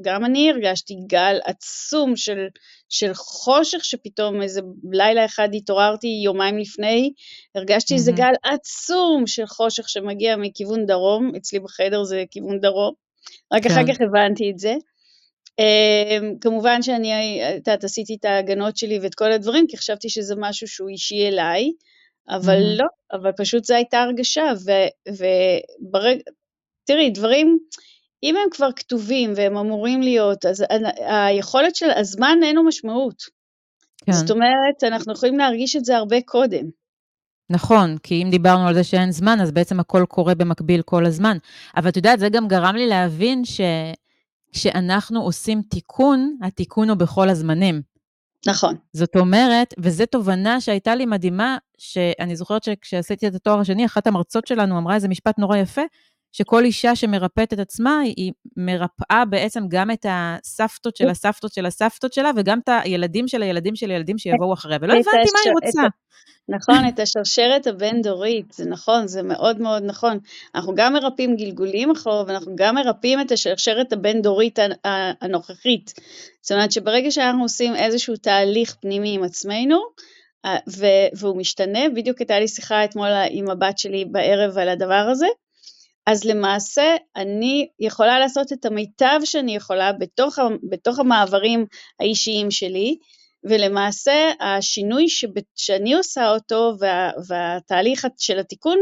[0.00, 2.46] גם אני הרגשתי גל עצום של,
[2.88, 4.60] של חושך שפתאום איזה
[4.92, 7.12] לילה אחד התעוררתי יומיים לפני,
[7.54, 7.96] הרגשתי mm-hmm.
[7.96, 12.94] איזה גל עצום של חושך שמגיע מכיוון דרום, אצלי בחדר זה כיוון דרום,
[13.52, 13.70] רק כן.
[13.70, 14.74] אחר כך הבנתי את זה.
[15.60, 17.40] Um, כמובן שאני,
[17.74, 21.72] את עשיתי את ההגנות שלי ואת כל הדברים, כי חשבתי שזה משהו שהוא אישי אליי,
[22.28, 22.78] אבל mm-hmm.
[22.78, 24.52] לא, אבל פשוט זו הייתה הרגשה,
[25.08, 26.22] וברגע,
[26.84, 27.58] תראי, דברים,
[28.22, 30.64] אם הם כבר כתובים והם אמורים להיות, אז
[30.98, 33.22] היכולת של הזמן אין לו משמעות.
[34.06, 34.12] כן.
[34.12, 36.77] זאת אומרת, אנחנו יכולים להרגיש את זה הרבה קודם.
[37.50, 41.36] נכון, כי אם דיברנו על זה שאין זמן, אז בעצם הכל קורה במקביל כל הזמן.
[41.76, 43.42] אבל את יודעת, זה גם גרם לי להבין
[44.54, 47.82] שכשאנחנו עושים תיקון, התיקון הוא בכל הזמנים.
[48.46, 48.74] נכון.
[48.92, 54.46] זאת אומרת, וזו תובנה שהייתה לי מדהימה, שאני זוכרת שכשעשיתי את התואר השני, אחת המרצות
[54.46, 55.82] שלנו אמרה איזה משפט נורא יפה,
[56.38, 62.12] שכל אישה שמרפאת את עצמה, היא מרפאה בעצם גם את הסבתות של הסבתות של הסבתות
[62.12, 65.82] שלה, וגם את הילדים של הילדים של הילדים שיבואו אחריה, ולא הבנתי מה היא רוצה.
[66.48, 70.18] נכון, את השרשרת הבין-דורית, זה נכון, זה מאוד מאוד נכון.
[70.54, 74.58] אנחנו גם מרפאים גלגולים אחורה, ואנחנו גם מרפאים את השרשרת הבין-דורית
[75.20, 75.92] הנוכחית.
[76.42, 79.78] זאת אומרת שברגע שאנחנו עושים איזשהו תהליך פנימי עם עצמנו,
[81.16, 85.26] והוא משתנה, בדיוק הייתה לי שיחה אתמול עם הבת שלי בערב על הדבר הזה,
[86.10, 90.38] אז למעשה אני יכולה לעשות את המיטב שאני יכולה בתוך,
[90.70, 91.66] בתוך המעברים
[92.00, 92.96] האישיים שלי,
[93.44, 95.06] ולמעשה השינוי
[95.56, 98.78] שאני עושה אותו וה, והתהליך של התיקון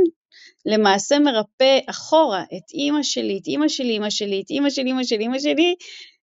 [0.66, 5.04] למעשה מרפא אחורה את אימא שלי, את אימא שלי, אימא שלי, את אימא שלי, אימא
[5.04, 5.74] שלי, אימא שלי,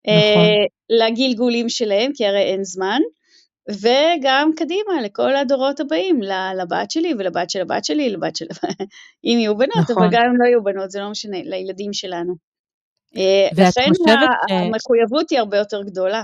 [0.07, 0.45] נכון.
[0.45, 3.01] אה, לגלגולים שלהם, כי הרי אין זמן,
[3.69, 6.21] וגם קדימה לכל הדורות הבאים,
[6.57, 8.47] לבת שלי ולבת של הבת שלי, לבת של...
[9.25, 10.03] אם יהיו בנות, נכון.
[10.03, 12.35] אבל גם אם לא יהיו בנות, זה לא משנה, לילדים שלנו.
[13.17, 14.11] אה, לכן ש...
[14.51, 16.23] המחויבות היא הרבה יותר גדולה.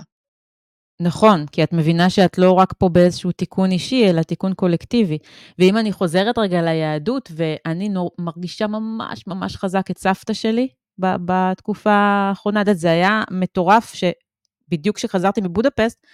[1.01, 5.18] נכון, כי את מבינה שאת לא רק פה באיזשהו תיקון אישי, אלא תיקון קולקטיבי.
[5.59, 10.68] ואם אני חוזרת רגע ליהדות, ואני נור, מרגישה ממש ממש חזק את סבתא שלי
[10.99, 16.07] בתקופה האחרונה, זה היה מטורף, שבדיוק כשחזרתי מבודפסט,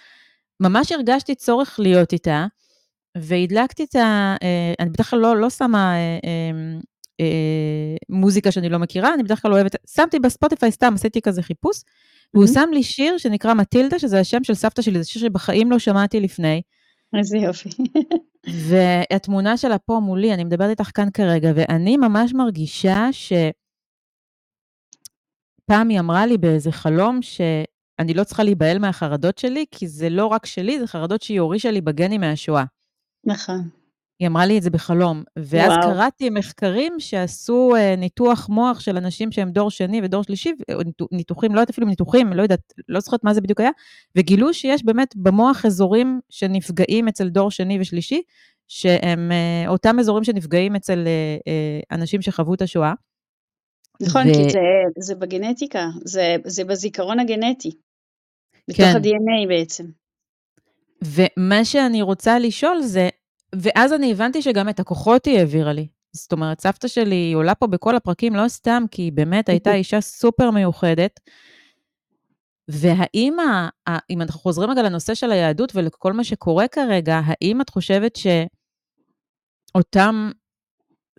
[0.63, 2.45] ממש הרגשתי צורך להיות איתה,
[3.17, 4.35] והדלקתי את ה...
[4.43, 6.79] אה, אני בדרך כלל לא, לא שמה אה, אה,
[7.19, 9.75] אה, מוזיקה שאני לא מכירה, אני בדרך כלל אוהבת...
[9.95, 11.81] שמתי בספוטיפיי סתם, עשיתי כזה חיפוש,
[12.33, 15.79] והוא שם לי שיר שנקרא מטילדה, שזה השם של סבתא שלי, זה שיר שבחיים לא
[15.79, 16.61] שמעתי לפני.
[17.17, 17.69] איזה יופי.
[18.69, 23.33] והתמונה שלה פה מולי, אני מדברת איתך כאן כרגע, ואני ממש מרגישה ש...
[25.65, 27.19] פעם היא אמרה לי באיזה חלום
[28.01, 31.71] שאני לא צריכה להיבהל מהחרדות שלי, כי זה לא רק שלי, זה חרדות שהיא הורישה
[31.71, 32.63] לי בגנים מהשואה.
[33.25, 33.69] נכון.
[34.19, 35.23] היא אמרה לי את זה בחלום.
[35.35, 35.81] ואז וואו.
[35.81, 40.51] קראתי מחקרים שעשו uh, ניתוח מוח של אנשים שהם דור שני ודור שלישי,
[41.11, 43.69] ניתוחים, לא יודעת אפילו ניתוחים, לא יודעת, לא זוכרת מה זה בדיוק היה,
[44.15, 48.21] וגילו שיש באמת במוח אזורים שנפגעים אצל דור שני ושלישי,
[48.67, 52.93] שהם uh, אותם אזורים שנפגעים אצל uh, אנשים שחוו את השואה.
[54.01, 54.33] נכון, ו...
[54.33, 54.59] כי זה,
[54.97, 57.71] זה בגנטיקה, זה, זה בזיכרון הגנטי,
[58.67, 58.95] בתוך כן.
[58.95, 59.85] ה-DNA בעצם.
[61.03, 63.09] ומה שאני רוצה לשאול זה,
[63.55, 65.87] ואז אני הבנתי שגם את הכוחות היא העבירה לי.
[66.13, 69.73] זאת אומרת, סבתא שלי היא עולה פה בכל הפרקים, לא סתם, כי היא באמת הייתה
[69.79, 71.19] אישה סופר מיוחדת.
[72.67, 73.37] והאם,
[74.09, 78.19] אם אנחנו חוזרים רגע לנושא של היהדות ולכל מה שקורה כרגע, האם את חושבת
[79.75, 80.31] שאותם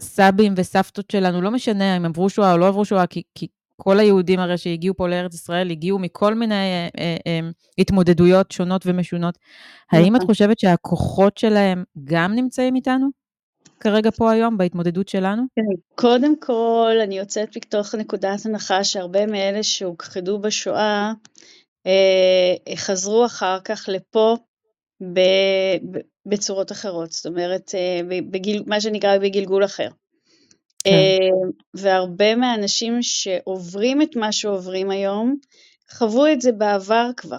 [0.01, 4.01] סבים וסבתות שלנו, לא משנה אם עברו שואה או לא עברו שואה, כי, כי כל
[4.01, 7.41] היהודים הרי שהגיעו פה לארץ ישראל הגיעו מכל מיני אה, אה, אה,
[7.79, 9.39] התמודדויות שונות ומשונות.
[9.93, 10.27] האם את נכון.
[10.27, 13.09] חושבת שהכוחות שלהם גם נמצאים איתנו
[13.81, 15.43] כרגע פה היום בהתמודדות שלנו?
[15.95, 21.13] קודם כל, אני יוצאת מתוך נקודת הנחה שהרבה מאלה שהוכחדו בשואה
[21.87, 24.37] אה, חזרו אחר כך לפה
[25.03, 25.21] ב,
[25.91, 29.89] ב, בצורות אחרות, זאת אומרת, אה, בגיל, מה שנקרא בגלגול אחר.
[30.85, 30.91] כן.
[30.91, 35.37] אה, והרבה מהאנשים שעוברים את מה שעוברים היום,
[35.93, 37.39] חוו את זה בעבר כבר,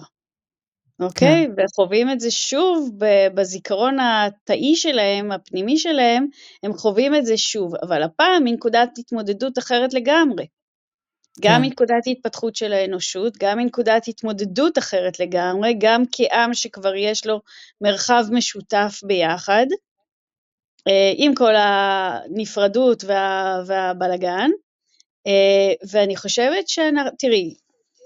[1.00, 1.46] אוקיי?
[1.46, 1.62] כן.
[1.64, 2.90] וחווים את זה שוב
[3.34, 6.26] בזיכרון התאי שלהם, הפנימי שלהם,
[6.62, 10.46] הם חווים את זה שוב, אבל הפעם מנקודת התמודדות אחרת לגמרי.
[11.40, 11.62] גם כן.
[11.62, 17.40] מנקודת התפתחות של האנושות, גם מנקודת התמודדות אחרת לגמרי, גם כעם שכבר יש לו
[17.80, 19.66] מרחב משותף ביחד,
[20.88, 24.50] אה, עם כל הנפרדות וה, והבלגן,
[25.26, 26.78] אה, ואני חושבת ש...
[27.18, 27.54] תראי,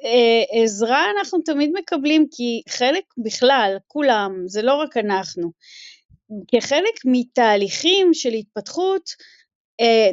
[0.04, 5.50] אה, עזרה אנחנו תמיד מקבלים כי חלק בכלל, כולם, זה לא רק אנחנו,
[6.48, 9.10] כחלק מתהליכים של התפתחות,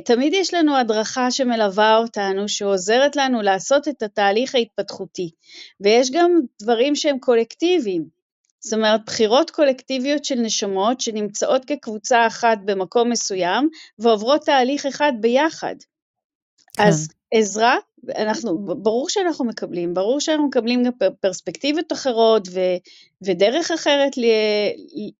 [0.06, 5.30] תמיד יש לנו הדרכה שמלווה אותנו, שעוזרת לנו לעשות את התהליך ההתפתחותי,
[5.82, 8.18] ויש גם דברים שהם קולקטיביים.
[8.60, 15.76] זאת אומרת, בחירות קולקטיביות של נשמות שנמצאות כקבוצה אחת במקום מסוים ועוברות תהליך אחד ביחד.
[16.78, 16.84] כן.
[16.84, 17.76] אז עזרה,
[18.16, 22.60] אנחנו, ברור שאנחנו מקבלים, ברור שאנחנו מקבלים גם פרספקטיבות אחרות ו,
[23.22, 24.26] ודרך אחרת ל,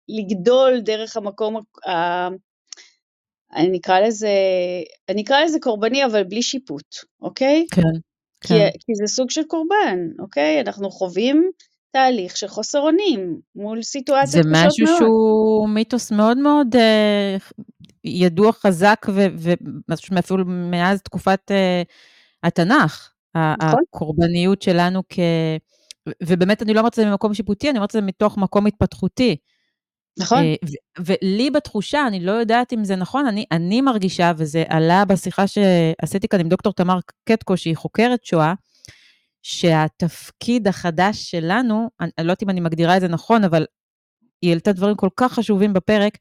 [0.10, 1.62] לגדול דרך המקום,
[3.58, 4.30] אני אקרא לזה,
[5.10, 7.66] אני אקרא לזה קורבני אבל בלי שיפוט, אוקיי?
[7.72, 7.82] כן.
[8.42, 8.70] כי, כן.
[8.86, 10.62] כי זה סוג של קורבן, אוקיי?
[10.62, 11.52] אנחנו חווים
[11.92, 14.72] תהליך של חוסר אונים מול סיטואציות קשות מאוד.
[14.72, 17.38] זה משהו שהוא מיתוס מאוד מאוד אה,
[18.04, 21.82] ידוע חזק, ומשהו אפילו מאז תקופת אה,
[22.44, 23.14] התנ"ך.
[23.36, 23.80] נכון.
[23.90, 25.20] הקורבניות שלנו כ...
[26.24, 29.36] ובאמת אני לא אומרת את זה ממקום שיפוטי, אני אומרת את זה מתוך מקום התפתחותי.
[30.20, 30.44] נכון.
[30.44, 30.56] אה,
[31.06, 36.28] ולי בתחושה, אני לא יודעת אם זה נכון, אני, אני מרגישה, וזה עלה בשיחה שעשיתי
[36.28, 37.00] כאן עם דוקטור תמר
[37.30, 38.54] קטקו, שהיא חוקרת שואה,
[39.44, 43.66] שהתפקיד החדש שלנו, אני לא יודעת אם אני מגדירה את זה נכון, אבל
[44.42, 46.18] היא העלתה דברים כל כך חשובים בפרק,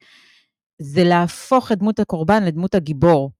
[0.82, 3.30] זה להפוך את דמות הקורבן לדמות הגיבור.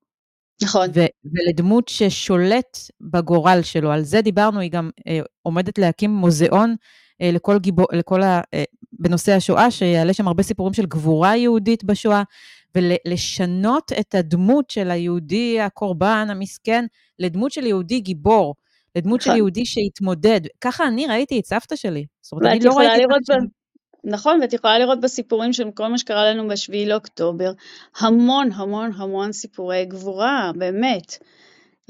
[0.62, 0.88] נכון.
[0.94, 3.92] ו- ולדמות ששולט בגורל שלו.
[3.92, 6.74] על זה דיברנו, היא גם אה, עומדת להקים מוזיאון
[7.20, 8.20] לכל, גיבור, לכל
[8.92, 12.22] בנושא השואה, שיעלה שם הרבה סיפורים של גבורה יהודית בשואה,
[12.74, 16.84] ולשנות את הדמות של היהודי הקורבן, המסכן,
[17.18, 18.54] לדמות של יהודי גיבור,
[18.96, 19.38] לדמות של נכון.
[19.38, 20.40] יהודי שהתמודד.
[20.60, 22.04] ככה אני ראיתי את סבתא שלי.
[22.22, 23.46] זאת אומרת, אני לא ראיתי את סבתא שלי.
[24.04, 27.52] נכון, ואת יכולה לראות בסיפורים של כל מה שקרה לנו בשביעי לאוקטובר,
[28.00, 31.18] המון המון המון סיפורי גבורה, באמת.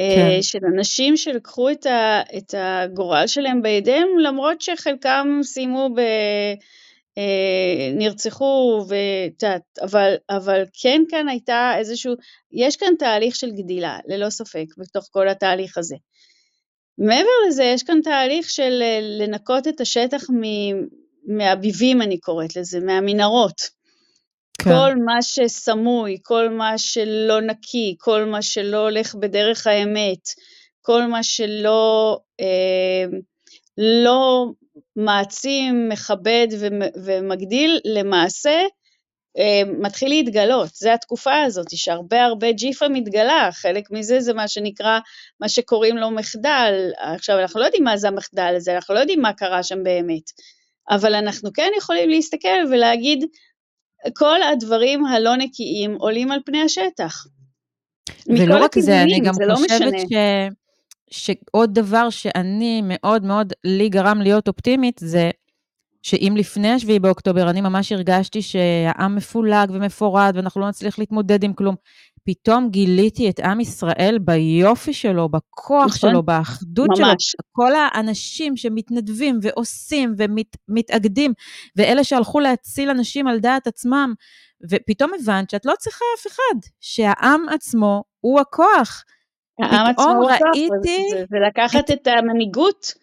[0.01, 0.43] אה, כן.
[0.43, 6.01] של אנשים שלקחו את, ה, את הגורל שלהם בידיהם, למרות שחלקם סיימו ב...
[7.19, 12.15] אה, נרצחו, ותת, אבל, אבל כן כאן הייתה איזשהו,
[12.53, 15.97] יש כאן תהליך של גדילה, ללא ספק, בתוך כל התהליך הזה.
[16.99, 20.23] מעבר לזה, יש כאן תהליך של אה, לנקות את השטח
[21.27, 23.76] מהביבים, אני קוראת לזה, מהמנהרות.
[24.59, 24.71] כן.
[24.71, 30.29] כל מה שסמוי, כל מה שלא נקי, כל מה שלא הולך בדרך האמת,
[30.83, 33.19] כל מה שלא אה,
[33.79, 34.47] לא
[34.97, 36.47] מעצים, מכבד
[37.05, 38.63] ומגדיל, למעשה
[39.39, 40.75] אה, מתחיל להתגלות.
[40.75, 44.99] זה התקופה הזאת, שהרבה הרבה ג'יפה מתגלה, חלק מזה זה מה שנקרא,
[45.41, 46.91] מה שקוראים לו מחדל.
[46.99, 50.31] עכשיו, אנחנו לא יודעים מה זה המחדל הזה, אנחנו לא יודעים מה קרה שם באמת,
[50.91, 53.25] אבל אנחנו כן יכולים להסתכל ולהגיד,
[54.15, 57.27] כל הדברים הלא נקיים עולים על פני השטח.
[58.29, 60.15] ולא רק זה, אני גם לא חושבת ש...
[61.11, 65.31] שעוד דבר שאני מאוד מאוד, לי גרם להיות אופטימית, זה
[66.07, 71.53] שאם לפני השביעי באוקטובר אני ממש הרגשתי שהעם מפולג ומפורד ואנחנו לא נצליח להתמודד עם
[71.53, 71.75] כלום,
[72.25, 76.99] פתאום גיליתי את עם ישראל ביופי שלו, בכוח נכון, שלו, באחדות ממש.
[77.19, 81.33] שלו, כל האנשים שמתנדבים ועושים ומתאגדים,
[81.77, 84.15] ואלה שהלכו להציל אנשים על דעת עצמם,
[84.71, 89.05] ופתאום הבנת שאת לא צריכה אף אחד, שהעם עצמו הוא הכוח.
[89.63, 90.99] העם עצמו הוא ראיתי...
[91.11, 92.95] זה, זה לקחת את המנהיגות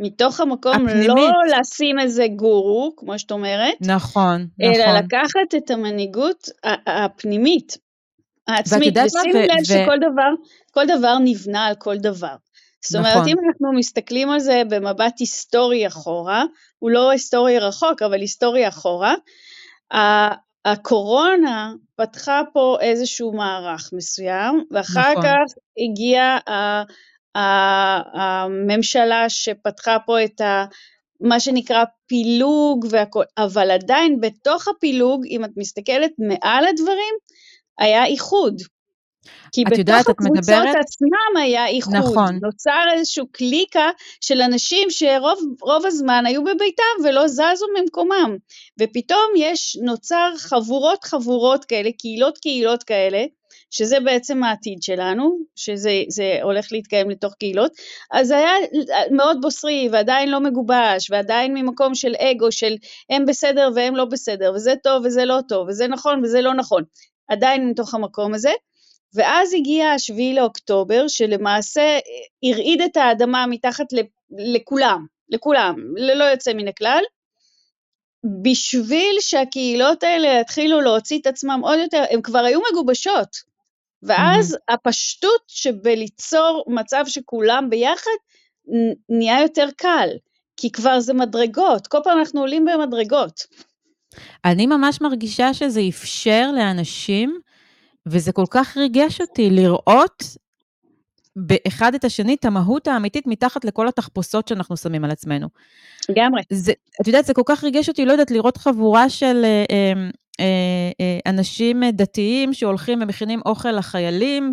[0.00, 1.08] מתוך המקום, הפנימית.
[1.08, 3.74] לא לשים איזה גורו, כמו שאת אומרת.
[3.80, 4.82] נכון, אלא נכון.
[4.82, 6.48] אלא לקחת את המנהיגות
[6.86, 7.78] הפנימית,
[8.48, 10.30] העצמית, ושימו ו- לב ו- שכל דבר,
[10.70, 12.34] כל דבר נבנה על כל דבר.
[12.84, 13.28] זאת אומרת, נכון.
[13.28, 16.44] אם אנחנו מסתכלים על זה במבט היסטורי אחורה,
[16.78, 19.14] הוא לא היסטורי רחוק, אבל היסטורי אחורה,
[20.64, 25.22] הקורונה פתחה פה איזשהו מערך מסוים, ואחר נכון.
[25.22, 26.38] כך הגיעה
[27.34, 30.64] הממשלה שפתחה פה את ה...
[31.20, 37.14] מה שנקרא פילוג והכל, אבל עדיין בתוך הפילוג, אם את מסתכלת מעל הדברים,
[37.78, 38.62] היה איחוד.
[39.52, 40.76] כי בתוך יודעת, הקבוצות מדברת...
[40.80, 41.94] עצמם היה איחוד.
[41.94, 42.38] נכון.
[42.42, 43.90] נוצר איזושהי קליקה
[44.20, 48.36] של אנשים שרוב הזמן היו בביתם ולא זזו ממקומם.
[48.80, 53.24] ופתאום יש, נוצר חבורות חבורות כאלה, קהילות קהילות כאלה,
[53.70, 55.92] שזה בעצם העתיד שלנו, שזה
[56.42, 57.72] הולך להתקיים לתוך קהילות,
[58.10, 58.52] אז זה היה
[59.10, 62.74] מאוד בוסרי ועדיין לא מגובש ועדיין ממקום של אגו של
[63.10, 66.82] הם בסדר והם לא בסדר וזה טוב וזה לא טוב וזה נכון וזה לא נכון,
[67.28, 68.52] עדיין מתוך המקום הזה,
[69.14, 71.98] ואז הגיע השביעי לאוקטובר שלמעשה
[72.42, 73.86] הרעיד את האדמה מתחת
[74.30, 77.02] לכולם, לכולם, ללא יוצא מן הכלל,
[78.42, 83.49] בשביל שהקהילות האלה יתחילו להוציא את עצמם עוד יותר, הן כבר היו מגובשות,
[84.02, 84.74] ואז mm-hmm.
[84.74, 88.10] הפשטות שבליצור מצב שכולם ביחד
[89.08, 90.08] נהיה יותר קל,
[90.56, 93.40] כי כבר זה מדרגות, כל פעם אנחנו עולים במדרגות.
[94.44, 97.40] אני ממש מרגישה שזה אפשר לאנשים,
[98.06, 100.24] וזה כל כך ריגש אותי לראות
[101.36, 105.48] באחד את השני את המהות האמיתית מתחת לכל התחפושות שאנחנו שמים על עצמנו.
[106.08, 106.42] לגמרי.
[107.02, 110.10] את יודעת, זה כל כך ריגש אותי, לא יודעת, לראות חבורה של אה, אה,
[111.26, 114.52] אנשים דתיים שהולכים ומכינים אוכל לחיילים,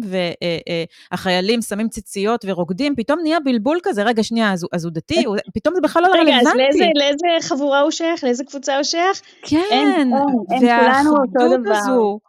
[1.12, 5.26] והחיילים שמים ציציות ורוקדים, פתאום נהיה בלבול כזה, רגע, שנייה, אז, אז הוא דתי?
[5.26, 6.32] הוא, פתאום זה בכלל לא רלוונטי.
[6.32, 8.24] רגע, אז לאיזה, לאיזה חבורה הוא שייך?
[8.24, 9.22] לאיזה קבוצה הוא שייך?
[9.42, 10.12] כן, אין,
[10.52, 12.20] אין, והאחדות הזו.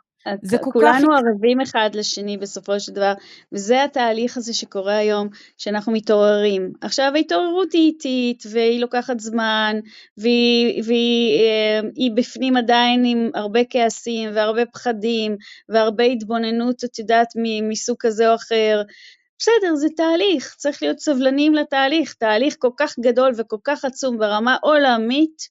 [0.43, 1.19] זה כל כולנו כך...
[1.19, 3.13] ערבים אחד לשני בסופו של דבר,
[3.53, 5.29] וזה התהליך הזה שקורה היום,
[5.59, 6.73] שאנחנו מתעוררים.
[6.81, 9.77] עכשיו ההתעוררות היא איטית, והיא לוקחת זמן,
[10.17, 15.37] והיא, והיא אה, בפנים עדיין עם הרבה כעסים, והרבה פחדים,
[15.69, 17.29] והרבה התבוננות, את יודעת,
[17.63, 18.83] מסוג כזה או אחר.
[19.39, 24.57] בסדר, זה תהליך, צריך להיות סבלניים לתהליך, תהליך כל כך גדול וכל כך עצום ברמה
[24.63, 25.43] עולמית,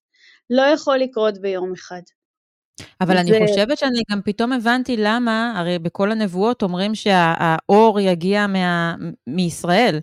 [0.50, 2.02] לא יכול לקרות ביום אחד.
[3.02, 3.22] אבל זה...
[3.22, 8.96] אני חושבת שאני גם פתאום הבנתי למה, הרי בכל הנבואות אומרים שהאור יגיע מה,
[9.28, 10.00] מישראל.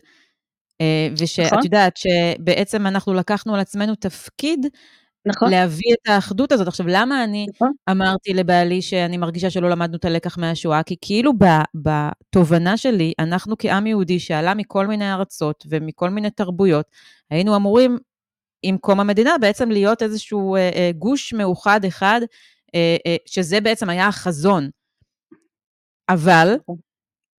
[0.81, 1.59] אה, ושאת נכון.
[1.65, 4.67] יודעת שבעצם אנחנו לקחנו על עצמנו תפקיד
[5.27, 5.51] נכון.
[5.51, 6.69] להביא את האחדות הזאת.
[6.69, 7.73] עכשיו, למה אני נכון.
[7.91, 10.83] אמרתי לבעלי שאני מרגישה שלא למדנו את הלקח מהשואה?
[10.83, 11.33] כי כאילו
[11.75, 16.87] בתובנה שלי, אנחנו כעם יהודי שעלה מכל מיני ארצות ומכל מיני תרבויות,
[17.31, 17.99] היינו אמורים
[18.63, 22.21] עם קום המדינה, בעצם להיות איזשהו אה, אה, גוש מאוחד אחד,
[23.27, 24.71] שזה בעצם היה החזון.
[26.09, 26.77] אבל נכון.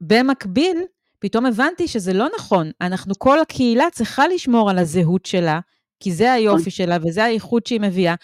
[0.01, 0.77] במקביל,
[1.19, 2.71] פתאום הבנתי שזה לא נכון.
[2.81, 5.59] אנחנו, כל הקהילה צריכה לשמור על הזהות שלה,
[5.99, 8.15] כי זה היופי שלה וזה הייחוד שהיא מביאה.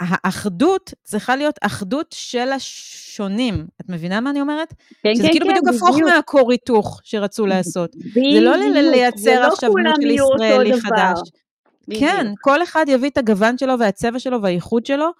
[0.00, 3.66] והאחדות צריכה להיות אחדות של השונים.
[3.80, 4.74] את מבינה מה אני אומרת?
[5.02, 6.10] כן, שזה כן, כאילו כן, בדיוק הפוך בדיוק.
[6.10, 7.92] מהכור היתוך שרצו לעשות.
[8.34, 11.12] זה לא לייצר ולא עכשיו דמות של ישראלי דבר.
[11.90, 12.00] חדש.
[12.00, 12.40] כן, בדיוק.
[12.40, 15.10] כל אחד יביא את הגוון שלו והצבע שלו והייחוד שלו,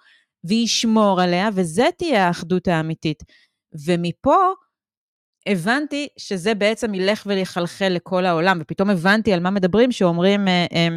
[0.43, 3.23] וישמור עליה, וזה תהיה האחדות האמיתית.
[3.85, 4.37] ומפה
[5.47, 10.87] הבנתי שזה בעצם ילך ויחלחל לכל העולם, ופתאום הבנתי על מה מדברים, שאומרים אה, אה,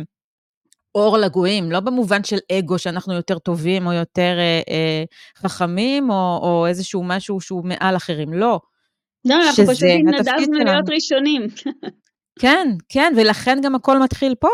[0.95, 5.05] אור לגויים, לא במובן של אגו שאנחנו יותר טובים או יותר אה, אה,
[5.37, 8.61] חכמים, או, או איזשהו משהו שהוא מעל אחרים, לא.
[9.25, 10.59] לא, אנחנו פשוט התנדבנו.
[10.65, 11.47] להיות ראשונים.
[12.41, 14.49] כן, כן, ולכן גם הכל מתחיל פה.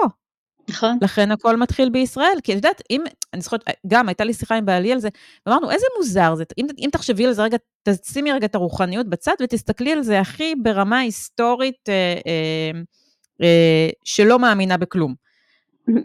[0.69, 0.99] נכון.
[1.03, 3.05] לכן הכל מתחיל בישראל, כי את יודעת, אם,
[3.35, 5.09] אני זוכרת, גם הייתה לי שיחה עם בעלי על זה,
[5.47, 9.35] ואמרנו, איזה מוזר זה, אם, אם תחשבי על זה רגע, תשימי רגע את הרוחניות בצד
[9.43, 11.95] ותסתכלי על זה הכי ברמה היסטורית אה,
[12.27, 12.81] אה,
[13.43, 15.15] אה, שלא מאמינה בכלום.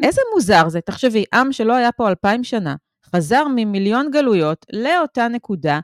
[0.03, 2.75] איזה מוזר זה, תחשבי, עם שלא היה פה אלפיים שנה,
[3.15, 5.79] חזר ממיליון גלויות לאותה נקודה,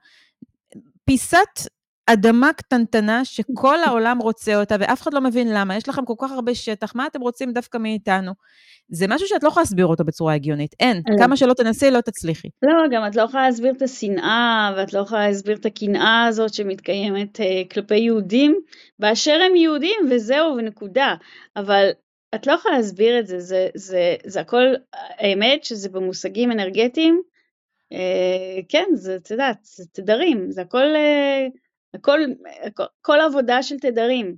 [1.05, 1.69] פיסת
[2.07, 6.31] אדמה קטנטנה שכל העולם רוצה אותה ואף אחד לא מבין למה, יש לכם כל כך
[6.31, 8.31] הרבה שטח, מה אתם רוצים דווקא מאיתנו?
[8.89, 11.01] זה משהו שאת לא יכולה להסביר אותו בצורה הגיונית, אין.
[11.19, 12.47] כמה שלא תנסי, לא תצליחי.
[12.63, 16.53] לא, גם את לא יכולה להסביר את השנאה, ואת לא יכולה להסביר את הקנאה הזאת
[16.53, 18.59] שמתקיימת אה, כלפי יהודים,
[18.99, 21.15] באשר הם יהודים, וזהו, ונקודה.
[21.55, 21.89] אבל
[22.35, 27.21] את לא יכולה להסביר את זה, זה, זה, זה הכל, האמת שזה במושגים אנרגטיים,
[27.93, 31.47] אה, כן, זה, את יודעת, זה תדרים, זה הכל, אה,
[31.93, 32.19] הכל,
[33.01, 34.35] כל עבודה של תדרים.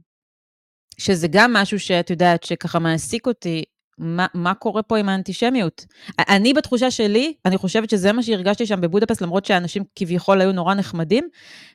[0.98, 3.64] שזה גם משהו שאת יודעת שככה מעסיק אותי,
[3.98, 5.86] מה, מה קורה פה עם האנטישמיות.
[6.30, 10.74] אני בתחושה שלי, אני חושבת שזה מה שהרגשתי שם בבודפסט, למרות שהאנשים כביכול היו נורא
[10.74, 11.28] נחמדים,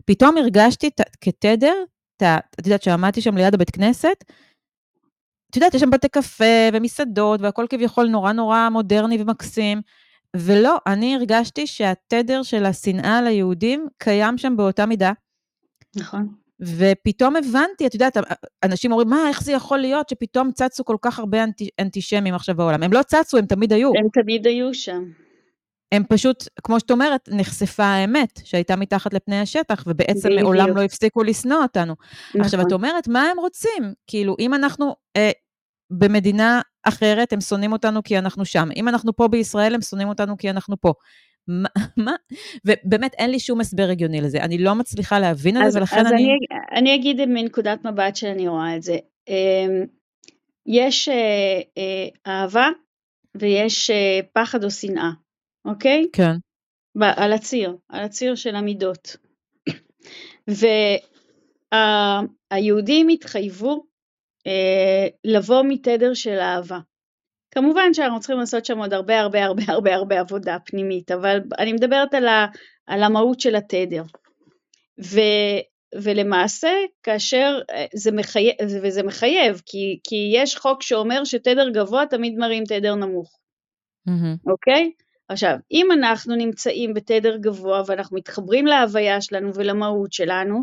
[0.04, 1.74] פתאום הרגשתי ת- כתדר,
[2.22, 2.22] ת-
[2.60, 4.24] את יודעת שעמדתי שם ליד הבית כנסת,
[5.50, 9.80] את יודעת, יש שם בתי קפה ומסעדות והכל כביכול נורא נורא מודרני ומקסים,
[10.36, 15.12] ולא, אני הרגשתי שהתדר של השנאה ליהודים קיים שם באותה מידה.
[15.96, 16.28] נכון.
[16.60, 18.16] ופתאום הבנתי, את יודעת,
[18.62, 22.54] אנשים אומרים, מה, איך זה יכול להיות שפתאום צצו כל כך הרבה אנטי, אנטישמים עכשיו
[22.54, 22.82] בעולם?
[22.82, 23.88] הם לא צצו, הם תמיד היו.
[23.88, 25.04] הם תמיד היו שם.
[25.92, 30.42] הם פשוט, כמו שאת אומרת, נחשפה האמת שהייתה מתחת לפני השטח, ובעצם בדיוק.
[30.42, 31.94] מעולם לא הפסיקו לשנוא אותנו.
[32.28, 32.60] עכשיו, נכון.
[32.60, 33.94] את אומרת, מה הם רוצים?
[34.06, 35.30] כאילו, אם אנחנו אה,
[35.90, 38.68] במדינה אחרת, הם שונאים אותנו כי אנחנו שם.
[38.76, 40.92] אם אנחנו פה בישראל, הם שונאים אותנו כי אנחנו פה.
[41.48, 41.68] מה?
[41.96, 42.12] מה?
[42.64, 44.38] ובאמת, אין לי שום הסבר הגיוני לזה.
[44.38, 46.22] אני לא מצליחה להבין את אז, זה, ולכן אז אני...
[46.22, 46.36] אני,
[46.80, 48.96] אני אגיד מנקודת מבט שאני רואה את זה.
[49.28, 49.84] אמ,
[50.66, 52.68] יש אה, אה, אהבה
[53.34, 55.10] ויש אה, פחד או שנאה,
[55.64, 56.06] אוקיי?
[56.12, 56.34] כן,
[57.00, 59.16] על הציר, על הציר של המידות.
[62.52, 63.84] והיהודים התחייבו
[64.46, 66.78] אה, לבוא מתדר של אהבה.
[67.54, 71.72] כמובן שאנחנו צריכים לעשות שם עוד הרבה הרבה הרבה הרבה הרבה עבודה פנימית, אבל אני
[71.72, 72.46] מדברת על, ה,
[72.86, 74.02] על המהות של התדר.
[75.04, 75.20] ו,
[76.02, 76.70] ולמעשה,
[77.02, 82.64] כאשר אה, זה מחייב, וזה מחייב, כי, כי יש חוק שאומר שתדר גבוה תמיד מרים
[82.64, 83.38] תדר נמוך,
[84.46, 84.92] אוקיי?
[85.28, 90.62] עכשיו, אם אנחנו נמצאים בתדר גבוה ואנחנו מתחברים להוויה שלנו ולמהות שלנו,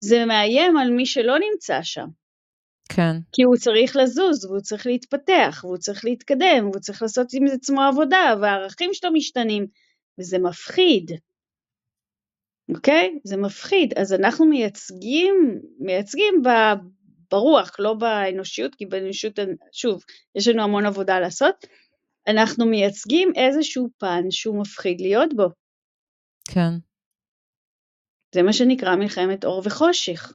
[0.00, 2.06] זה מאיים על מי שלא נמצא שם.
[2.96, 7.44] כן, כי הוא צריך לזוז, והוא צריך להתפתח, והוא צריך להתקדם, והוא צריך לעשות עם
[7.54, 9.66] עצמו עבודה, והערכים שלו משתנים,
[10.18, 11.10] וזה מפחיד.
[12.74, 13.18] אוקיי?
[13.24, 13.98] זה מפחיד.
[13.98, 16.48] אז אנחנו מייצגים, מייצגים ב,
[17.30, 19.38] ברוח, לא באנושיות, כי באנושיות,
[19.72, 20.02] שוב,
[20.34, 21.54] יש לנו המון עבודה לעשות.
[22.28, 25.48] אנחנו מייצגים איזשהו פן שהוא מפחיד להיות בו.
[26.48, 26.70] כן.
[28.34, 30.32] זה מה שנקרא מלחמת אור וחושך.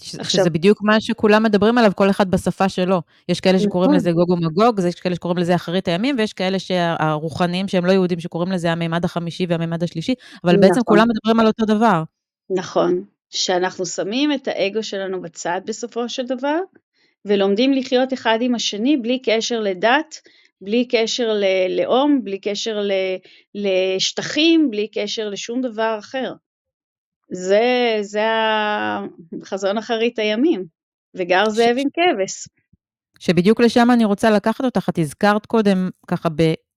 [0.00, 3.02] עכשיו- שזה בדיוק מה שכולם מדברים עליו, כל אחד בשפה שלו.
[3.28, 3.96] יש כאלה שקוראים נכון.
[3.96, 8.20] לזה גוג ומגוג, יש כאלה שקוראים לזה אחרית הימים, ויש כאלה שהרוחניים שהם לא יהודים
[8.20, 10.82] שקוראים לזה המימד החמישי והמימד השלישי, אבל בעצם נכון.
[10.84, 12.02] כולם מדברים על אותו דבר.
[12.50, 16.58] נכון, שאנחנו שמים את האגו שלנו בצד בסופו של דבר,
[17.24, 20.20] ולומדים לחיות אחד עם השני בלי קשר לדת,
[20.60, 22.80] בלי קשר ללאום, בלי קשר
[23.54, 26.32] לשטחים, בלי קשר לשום דבר אחר.
[27.32, 28.22] זה, זה
[29.42, 30.64] החזון אחרית הימים,
[31.14, 32.48] וגר זאב עם כבש.
[33.18, 36.28] שבדיוק לשם אני רוצה לקחת אותך, את הזכרת קודם ככה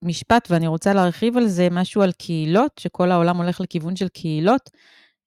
[0.01, 4.69] במשפט, ואני רוצה להרחיב על זה משהו על קהילות, שכל העולם הולך לכיוון של קהילות.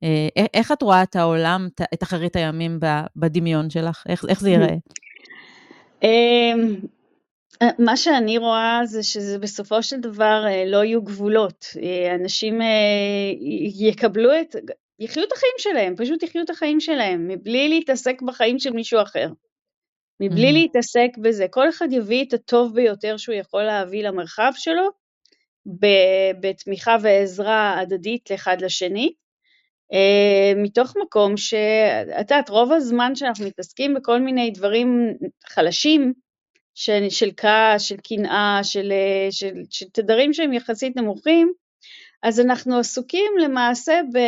[0.03, 2.79] אה, איך את רואה את העולם, את- אחרית הימים
[3.16, 4.03] בדמיון שלך?
[4.09, 4.74] איך, איך זה ייראה?
[6.03, 6.74] אמ,
[7.62, 11.66] אה, מה שאני רואה זה שזה בסופו של דבר אה, לא יהיו גבולות.
[11.83, 12.61] אה, אנשים
[13.81, 14.57] יקבלו את,
[14.99, 19.28] יחיו את החיים שלהם, פשוט יחיו את החיים שלהם, מבלי להתעסק בחיים של מישהו אחר.
[20.20, 20.53] מבלי mm-hmm.
[20.53, 21.47] להתעסק בזה.
[21.51, 24.88] כל אחד יביא את הטוב ביותר שהוא יכול להביא למרחב שלו,
[26.40, 29.12] בתמיכה ועזרה הדדית לאחד לשני,
[30.57, 35.16] מתוך מקום שאת יודעת, רוב הזמן שאנחנו מתעסקים בכל מיני דברים
[35.47, 36.12] חלשים,
[36.76, 41.53] של, של כעס, של קנאה, של, אה, של, של תדרים שהם יחסית נמוכים,
[42.27, 44.18] אז אנחנו עסוקים למעשה ב,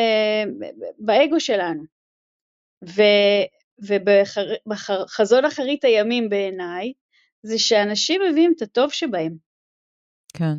[0.98, 1.82] באגו שלנו.
[2.84, 3.02] ו,
[3.78, 6.92] ובחזון אחרית הימים בעיניי,
[7.42, 9.36] זה שאנשים מביאים את הטוב שבהם.
[10.34, 10.54] כן.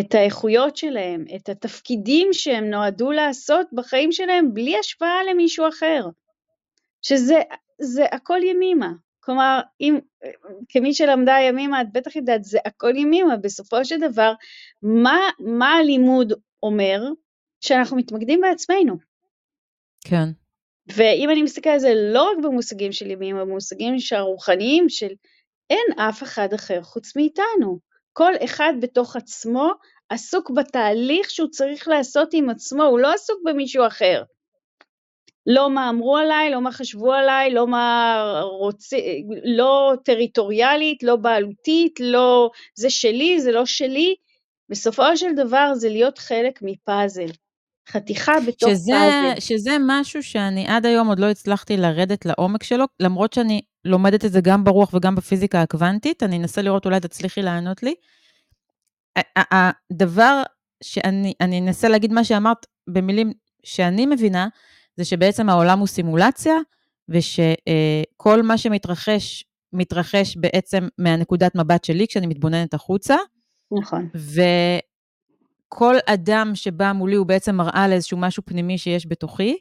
[0.00, 6.04] את האיכויות שלהם, את התפקידים שהם נועדו לעשות בחיים שלהם בלי השפעה למישהו אחר.
[7.02, 8.92] שזה הכל ימימה.
[9.24, 9.98] כלומר, אם,
[10.68, 14.32] כמי שלמדה ימימה, את בטח יודעת, זה הכל ימימה, בסופו של דבר,
[14.82, 17.00] מה, מה הלימוד אומר?
[17.60, 18.96] שאנחנו מתמקדים בעצמנו.
[20.04, 20.28] כן.
[20.86, 25.12] ואם אני מסתכלת על זה לא רק במושגים של ימימה, במושגים הרוחניים של
[25.70, 27.78] אין אף אחד אחר חוץ מאיתנו.
[28.12, 29.72] כל אחד בתוך עצמו
[30.08, 34.22] עסוק בתהליך שהוא צריך לעשות עם עצמו, הוא לא עסוק במישהו אחר.
[35.46, 39.00] לא מה אמרו עליי, לא מה חשבו עליי, לא מה רוצים,
[39.44, 44.14] לא טריטוריאלית, לא בעלותית, לא זה שלי, זה לא שלי.
[44.68, 47.26] בסופו של דבר זה להיות חלק מפאזל.
[47.88, 49.40] חתיכה בתוך שזה, פאזל.
[49.40, 54.32] שזה משהו שאני עד היום עוד לא הצלחתי לרדת לעומק שלו, למרות שאני לומדת את
[54.32, 57.94] זה גם ברוח וגם בפיזיקה הקוונטית, אני אנסה לראות, אולי תצליחי לענות לי.
[59.36, 60.42] הדבר
[60.82, 63.32] שאני אנסה להגיד מה שאמרת במילים
[63.64, 64.48] שאני מבינה,
[64.96, 66.54] זה שבעצם העולם הוא סימולציה,
[67.08, 73.16] ושכל מה שמתרחש, מתרחש בעצם מהנקודת מבט שלי כשאני מתבוננת החוצה.
[73.72, 74.08] נכון.
[75.74, 79.58] וכל אדם שבא מולי הוא בעצם מראה לאיזשהו משהו פנימי שיש בתוכי.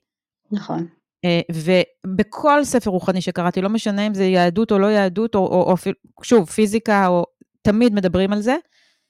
[0.51, 0.87] נכון.
[1.25, 5.71] אה, ובכל ספר רוחני שקראתי, לא משנה אם זה יהדות או לא יהדות, או, או,
[5.71, 7.25] או שוב, פיזיקה, או
[7.61, 8.55] תמיד מדברים על זה.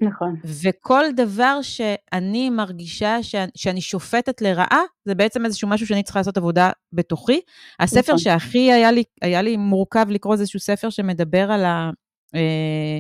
[0.02, 0.36] נכון.
[0.64, 3.36] וכל דבר שאני מרגישה ש...
[3.56, 7.42] שאני שופטת לרעה, זה בעצם איזשהו משהו שאני צריכה לעשות עבודה בתוכי.
[7.80, 8.18] הספר נכון.
[8.18, 11.90] שהכי היה לי, היה לי מורכב לקרוא זה איזשהו ספר שמדבר על, ה...
[12.36, 13.00] אה,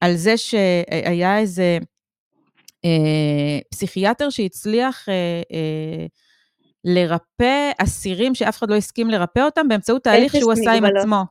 [0.00, 1.78] על זה שהיה איזה
[2.84, 6.06] אה, פסיכיאטר שהצליח אה, אה,
[6.84, 11.24] לרפא אסירים שאף אחד לא הסכים לרפא אותם באמצעות תהליך שהוא עשה עם עצמו.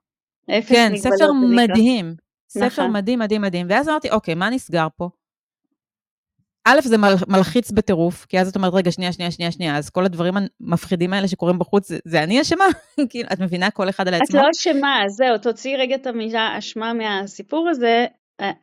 [0.50, 2.16] אפס כן, ספר מדהים.
[2.50, 2.92] ספר נכון.
[2.92, 3.68] מדהים, מדהים, מדהים.
[3.70, 5.10] ואז אמרתי, אוקיי, מה נסגר פה?
[6.66, 9.90] א', זה מל, מלחיץ בטירוף, כי אז את אומרת, רגע, שנייה, שנייה, שנייה, שנייה, אז
[9.90, 12.66] כל הדברים המפחידים האלה שקורים בחוץ, זה, זה אני אשמה?
[13.10, 14.40] כאילו, את מבינה כל אחד על עצמו?
[14.40, 18.06] את לא אשמה, זהו, תוציאי רגע את המילה אשמה מהסיפור הזה.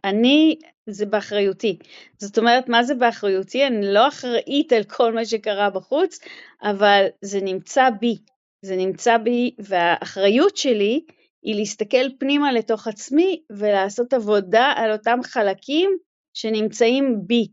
[0.04, 0.56] אני,
[0.86, 1.78] זה באחריותי.
[2.18, 3.66] זאת אומרת, מה זה באחריותי?
[3.66, 6.18] אני לא אחראית על כל מה שקרה בחוץ,
[6.62, 8.18] אבל זה נמצא בי.
[8.62, 11.00] זה נמצא בי, והאחריות שלי
[11.46, 15.90] היא להסתכל פנימה לתוך עצמי ולעשות עבודה על אותם חלקים
[16.34, 17.46] שנמצאים בי.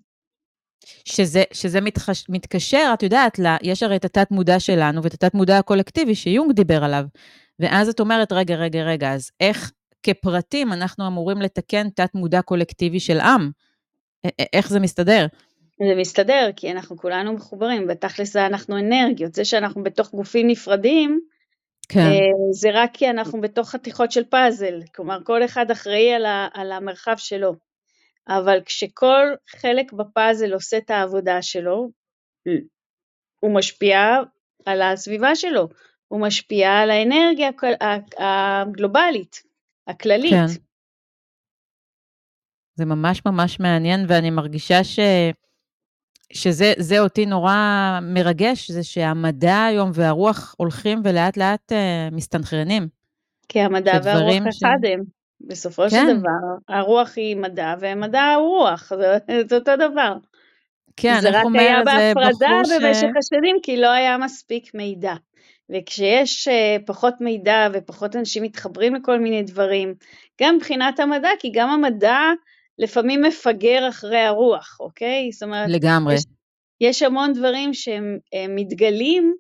[1.06, 5.34] שזה, שזה מתחש, מתקשר, את יודעת, לה, יש הרי את התת מודע שלנו ואת התת
[5.34, 7.04] מודע הקולקטיבי שיונג דיבר עליו.
[7.60, 9.72] ואז את אומרת, רגע, רגע, רגע, אז איך
[10.04, 13.52] כפרטים אנחנו אמורים לתקן תת מודע קולקטיבי של עם?
[14.54, 15.26] איך זה מסתדר?
[15.80, 19.36] זה מסתדר, כי אנחנו כולנו מחוברים, בתכלס אנחנו אנרגיות.
[19.36, 21.20] זה שאנחנו בתוך גופים נפרדים,
[21.90, 22.00] כן.
[22.00, 26.48] אה, זה רק כי אנחנו בתוך חתיכות של פאזל, כלומר כל אחד אחראי על, ה,
[26.54, 27.56] על המרחב שלו,
[28.28, 31.90] אבל כשכל חלק בפאזל עושה את העבודה שלו,
[33.40, 33.98] הוא משפיע
[34.66, 35.70] על הסביבה שלו,
[36.08, 37.50] הוא משפיע על האנרגיה
[38.18, 39.44] הגלובלית,
[39.88, 40.32] הכללית.
[40.32, 40.64] כן.
[42.76, 45.00] זה ממש ממש מעניין, ואני מרגישה ש...
[46.34, 47.56] שזה אותי נורא
[48.02, 52.88] מרגש, זה שהמדע היום והרוח הולכים ולאט לאט uh, מסתנכרנים.
[53.50, 54.64] כי המדע והרוח ש...
[54.64, 55.00] אחד הם,
[55.42, 55.90] בסופו כן.
[55.90, 59.18] של דבר, הרוח היא מדע והמדע הוא רוח, זה,
[59.50, 60.14] זה אותו דבר.
[60.98, 63.18] כן, זה רק היה בהפרדה במשך ש...
[63.18, 65.14] השנים, כי לא היה מספיק מידע.
[65.70, 66.52] וכשיש uh,
[66.86, 69.94] פחות מידע ופחות אנשים מתחברים לכל מיני דברים,
[70.42, 72.18] גם מבחינת המדע, כי גם המדע
[72.80, 75.32] לפעמים מפגר אחרי הרוח, אוקיי?
[75.32, 76.16] זאת אומרת, לגמרי.
[76.16, 76.24] יש,
[76.82, 78.18] יש המון דברים שהם
[78.50, 79.36] מתגלים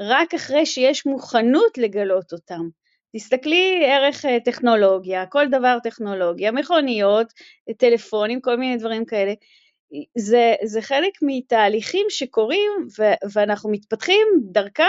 [0.00, 2.68] רק אחרי שיש מוכנות לגלות אותם.
[3.16, 7.26] תסתכלי ערך אה, טכנולוגיה, כל דבר טכנולוגיה, מכוניות,
[7.78, 9.32] טלפונים, כל מיני דברים כאלה.
[10.18, 14.84] זה, זה חלק מתהליכים שקורים ו- ואנחנו מתפתחים דרכם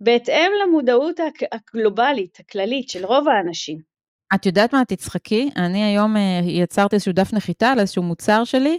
[0.00, 1.20] בהתאם למודעות
[1.52, 3.93] הגלובלית, הכללית של רוב האנשים.
[4.34, 8.78] את יודעת מה, תצחקי, אני היום אה, יצרתי איזשהו דף נחיתה על איזשהו מוצר שלי,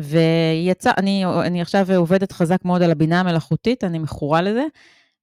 [0.00, 4.64] ויצא, אני, אני עכשיו עובדת חזק מאוד על הבינה המלאכותית, אני מכורה לזה,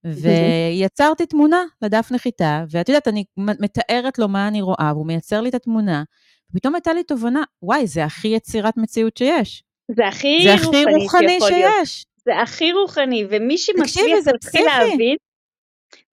[0.04, 5.50] ויצרתי תמונה לדף נחיתה, ואת יודעת, אני מתארת לו מה אני רואה, והוא מייצר לי
[5.50, 6.04] את התמונה,
[6.52, 9.64] ופתאום הייתה לי תובנה, וואי, זה הכי יצירת מציאות שיש.
[9.96, 11.52] זה הכי, זה הכי רוחני שיש.
[11.52, 11.88] להיות.
[12.26, 15.16] זה הכי רוחני, ומי שמצליח להתחיל להבין,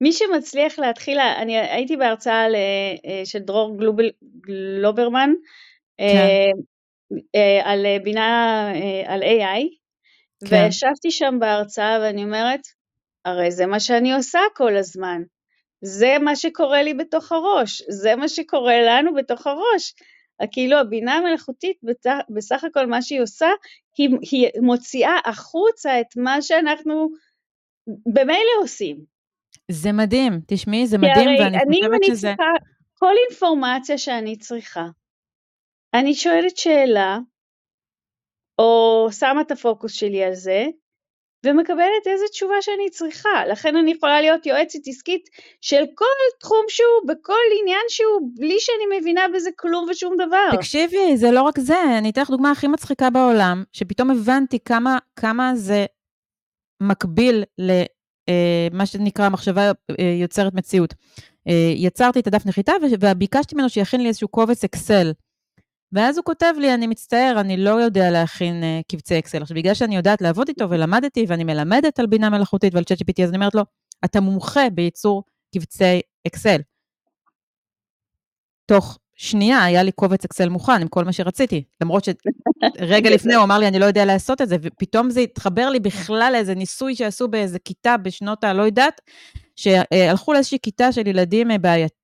[0.00, 5.30] מי שמצליח להתחיל, אני הייתי בהרצאה אה, של דרור גלובל, גלוברמן,
[5.98, 6.04] כן.
[6.04, 6.50] אה,
[7.34, 8.70] אה, על בינה,
[9.06, 9.68] על AI,
[10.48, 10.64] כן.
[10.64, 12.60] וישבתי שם בהרצאה ואני אומרת,
[13.24, 15.22] הרי זה מה שאני עושה כל הזמן.
[15.82, 19.94] זה מה שקורה לי בתוך הראש, זה מה שקורה לנו בתוך הראש.
[20.52, 21.76] כאילו הבינה המלאכותית
[22.34, 23.48] בסך הכל מה שהיא עושה,
[23.96, 27.08] היא, היא מוציאה החוצה את מה שאנחנו
[28.06, 29.17] במילא עושים.
[29.70, 32.28] זה מדהים, תשמעי, זה מדהים, ואני אני, חושבת אני שזה...
[32.28, 32.52] צריכה,
[32.98, 34.86] כל אינפורמציה שאני צריכה,
[35.94, 37.18] אני שואלת שאלה,
[38.58, 40.66] או שמה את הפוקוס שלי על זה,
[41.46, 43.46] ומקבלת איזה תשובה שאני צריכה.
[43.50, 45.28] לכן אני יכולה להיות יועצת עסקית
[45.60, 46.04] של כל
[46.40, 50.56] תחום שהוא, בכל עניין שהוא, בלי שאני מבינה בזה כלום ושום דבר.
[50.56, 54.98] תקשיבי, זה לא רק זה, אני אתן לך דוגמה הכי מצחיקה בעולם, שפתאום הבנתי כמה,
[55.16, 55.86] כמה זה
[56.82, 57.97] מקביל למה
[58.28, 59.62] אה, שנקרא מחשבה
[60.00, 60.94] אה, יוצרת מציאות.
[61.48, 65.12] אה, יצרתי את הדף נחיתה וביקשתי ממנו שיכין לי איזשהו קובץ אקסל.
[65.92, 69.42] ואז הוא כותב לי, אני מצטער, אני לא יודע להכין קבצי אקסל.
[69.42, 73.22] עכשיו, בגלל שאני יודעת לעבוד איתו ולמדתי, ואני מלמדת על בינה מלאכותית ועל צ'אט GPT,
[73.22, 73.62] אז אני אומרת לו,
[74.04, 75.22] אתה מומחה בייצור
[75.54, 76.60] קבצי אקסל.
[78.66, 83.44] תוך שנייה היה לי קובץ אקסל מוכן עם כל מה שרציתי, למרות שרגע לפני הוא
[83.44, 86.94] אמר לי, אני לא יודע לעשות את זה, ופתאום זה התחבר לי בכלל לאיזה ניסוי
[86.94, 89.00] שעשו באיזה כיתה בשנות הלא יודעת,
[89.56, 91.48] שהלכו לאיזושהי כיתה של ילדים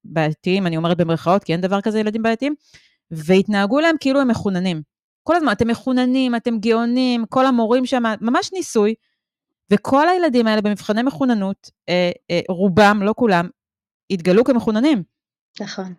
[0.05, 2.55] בעייתיים, אני אומרת במרכאות, כי אין דבר כזה ילדים בעייתיים,
[3.11, 4.83] והתנהגו להם כאילו הם מחוננים.
[5.23, 8.95] כל הזמן, אתם מחוננים, אתם גאונים, כל המורים שם, ממש ניסוי,
[9.71, 13.49] וכל הילדים האלה במבחני מחוננות, אה, אה, רובם, לא כולם,
[14.11, 15.03] התגלו כמחוננים.
[15.61, 15.95] נכון.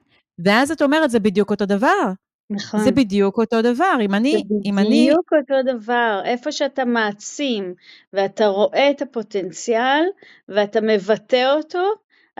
[0.45, 2.11] ואז את אומרת, זה בדיוק אותו דבר.
[2.49, 2.79] נכון.
[2.79, 3.97] זה בדיוק אותו דבר.
[4.01, 4.31] אם אני...
[4.31, 5.09] זה בדיוק אני...
[5.11, 6.21] אותו דבר.
[6.25, 7.73] איפה שאתה מעצים
[8.13, 10.03] ואתה רואה את הפוטנציאל
[10.49, 11.83] ואתה מבטא אותו,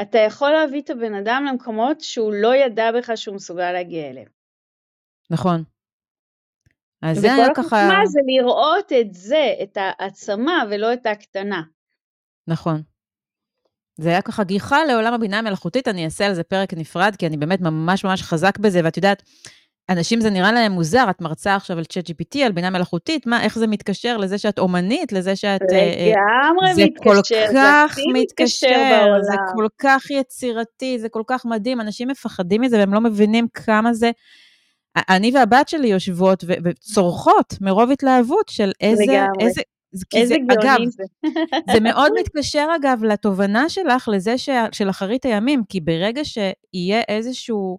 [0.01, 4.27] אתה יכול להביא את הבן אדם למקומות שהוא לא ידע בכלל שהוא מסוגל להגיע אליהם.
[5.29, 5.63] נכון.
[7.01, 7.65] אז זה היה ככה...
[7.65, 11.61] וכל החוכמה זה לראות את זה, את העצמה ולא את הקטנה.
[12.47, 12.81] נכון.
[13.97, 17.37] זה היה ככה גיחה לעולם הבינה המלאכותית, אני אעשה על זה פרק נפרד, כי אני
[17.37, 19.23] באמת ממש ממש חזק בזה, ואת יודעת,
[19.89, 23.43] אנשים זה נראה להם מוזר, את מרצה עכשיו על צ'אט GPT, על בינה מלאכותית, מה,
[23.43, 25.61] איך זה מתקשר לזה שאת אומנית, לזה שאת...
[25.71, 31.81] אה, לגמרי זה מתקשר, זה הכי מתקשר, זה כל כך יצירתי, זה כל כך מדהים,
[31.81, 34.11] אנשים מפחדים מזה והם לא מבינים כמה זה
[35.09, 39.03] אני והבת שלי יושבות וצורחות מרוב התלהבות של איזה...
[39.03, 39.45] לגמרי.
[39.45, 39.61] איזה
[40.15, 41.03] איזה זה, גאוני זה.
[41.73, 47.77] זה מאוד מתקשר אגב לתובנה שלך לזה ש, של אחרית הימים, כי ברגע שיהיה איזשהו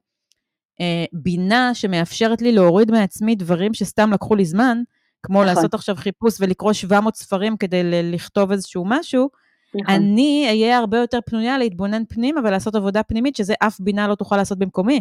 [0.80, 4.82] אה, בינה שמאפשרת לי להוריד מעצמי דברים שסתם לקחו לי זמן,
[5.22, 5.54] כמו נכון.
[5.54, 9.28] לעשות עכשיו חיפוש ולקרוא 700 ספרים כדי ל- לכתוב איזשהו משהו,
[9.74, 9.94] נכון.
[9.94, 14.36] אני אהיה הרבה יותר פנויה להתבונן פנימה ולעשות עבודה פנימית, שזה אף בינה לא תוכל
[14.36, 15.00] לעשות במקומי.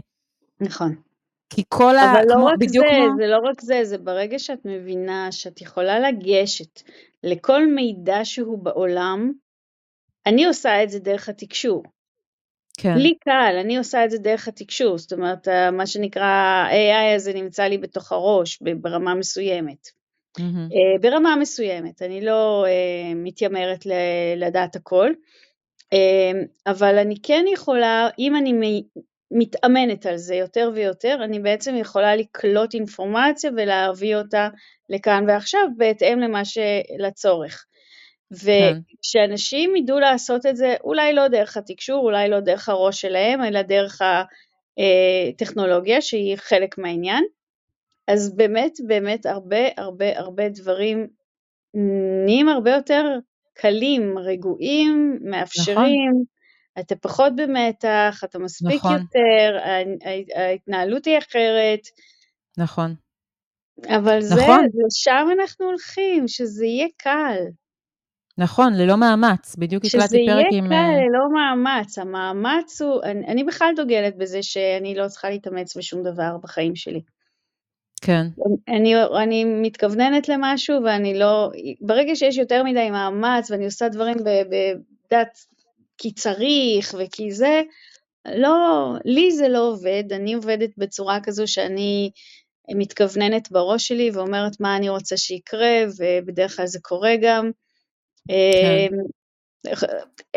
[0.61, 0.95] נכון.
[1.49, 2.11] כי כל ה...
[2.11, 3.17] אבל לא רק זה, כמו...
[3.17, 6.81] זה לא רק זה, זה ברגע שאת מבינה שאת יכולה לגשת
[7.23, 9.31] לכל מידע שהוא בעולם,
[10.25, 11.83] אני עושה את זה דרך התקשור.
[12.77, 12.97] כן.
[12.97, 17.63] לי קל, אני עושה את זה דרך התקשור, זאת אומרת, מה שנקרא AI הזה נמצא
[17.63, 19.87] לי בתוך הראש ברמה מסוימת.
[20.39, 21.01] Mm-hmm.
[21.01, 23.85] ברמה מסוימת, אני לא uh, מתיימרת
[24.35, 25.11] לדעת הכל,
[26.67, 28.83] אבל אני כן יכולה, אם אני
[29.31, 34.49] מתאמנת על זה יותר ויותר, אני בעצם יכולה לקלוט אינפורמציה ולהביא אותה
[34.89, 37.65] לכאן ועכשיו בהתאם למה שלצורך.
[38.31, 39.77] וכשאנשים כן.
[39.77, 44.01] ידעו לעשות את זה, אולי לא דרך התקשור, אולי לא דרך הראש שלהם, אלא דרך
[44.77, 47.23] הטכנולוגיה שהיא חלק מהעניין,
[48.07, 51.07] אז באמת באמת הרבה הרבה הרבה דברים
[52.25, 53.03] נהיים הרבה יותר
[53.53, 56.11] קלים, רגועים, מאפשרים.
[56.11, 56.34] נכון.
[56.79, 58.93] אתה פחות במתח, אתה מספיק נכון.
[58.93, 59.57] יותר,
[60.35, 61.79] ההתנהלות היא אחרת.
[62.57, 62.95] נכון.
[63.87, 64.65] אבל זה, נכון.
[64.85, 67.37] לשם אנחנו הולכים, שזה יהיה קל.
[68.37, 70.65] נכון, ללא מאמץ, בדיוק הקלטתי פרק עם...
[70.65, 75.29] שזה יהיה קל, ללא מאמץ, המאמץ הוא, אני, אני בכלל דוגלת בזה שאני לא צריכה
[75.29, 77.01] להתאמץ בשום דבר בחיים שלי.
[78.01, 78.27] כן.
[78.67, 81.51] אני, אני מתכווננת למשהו ואני לא,
[81.81, 85.45] ברגע שיש יותר מדי מאמץ ואני עושה דברים בדת
[85.97, 87.61] כי צריך וכי זה,
[88.25, 92.11] לא, לי זה לא עובד, אני עובדת בצורה כזו שאני
[92.71, 97.51] מתכווננת בראש שלי ואומרת מה אני רוצה שיקרה, ובדרך כלל זה קורה גם.
[98.27, 98.33] כן.
[98.93, 98.97] אמ,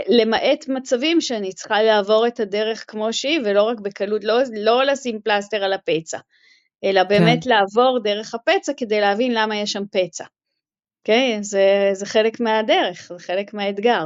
[0.08, 5.20] למעט מצבים שאני צריכה לעבור את הדרך כמו שהיא, ולא רק בקלות, לא, לא לשים
[5.20, 6.18] פלסטר על הפצע,
[6.84, 7.50] אלא באמת כן.
[7.50, 10.24] לעבור דרך הפצע כדי להבין למה יש שם פצע.
[11.02, 11.36] אוקיי?
[11.38, 11.42] Okay?
[11.42, 14.04] זה, זה חלק מהדרך, זה חלק מהאתגר.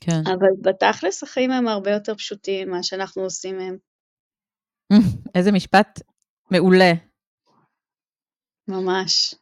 [0.00, 0.20] כן.
[0.24, 3.76] אבל בתכלס החיים הם הרבה יותר פשוטים ממה שאנחנו עושים מהם.
[5.34, 6.00] איזה משפט
[6.50, 6.92] מעולה.
[8.68, 9.34] ממש.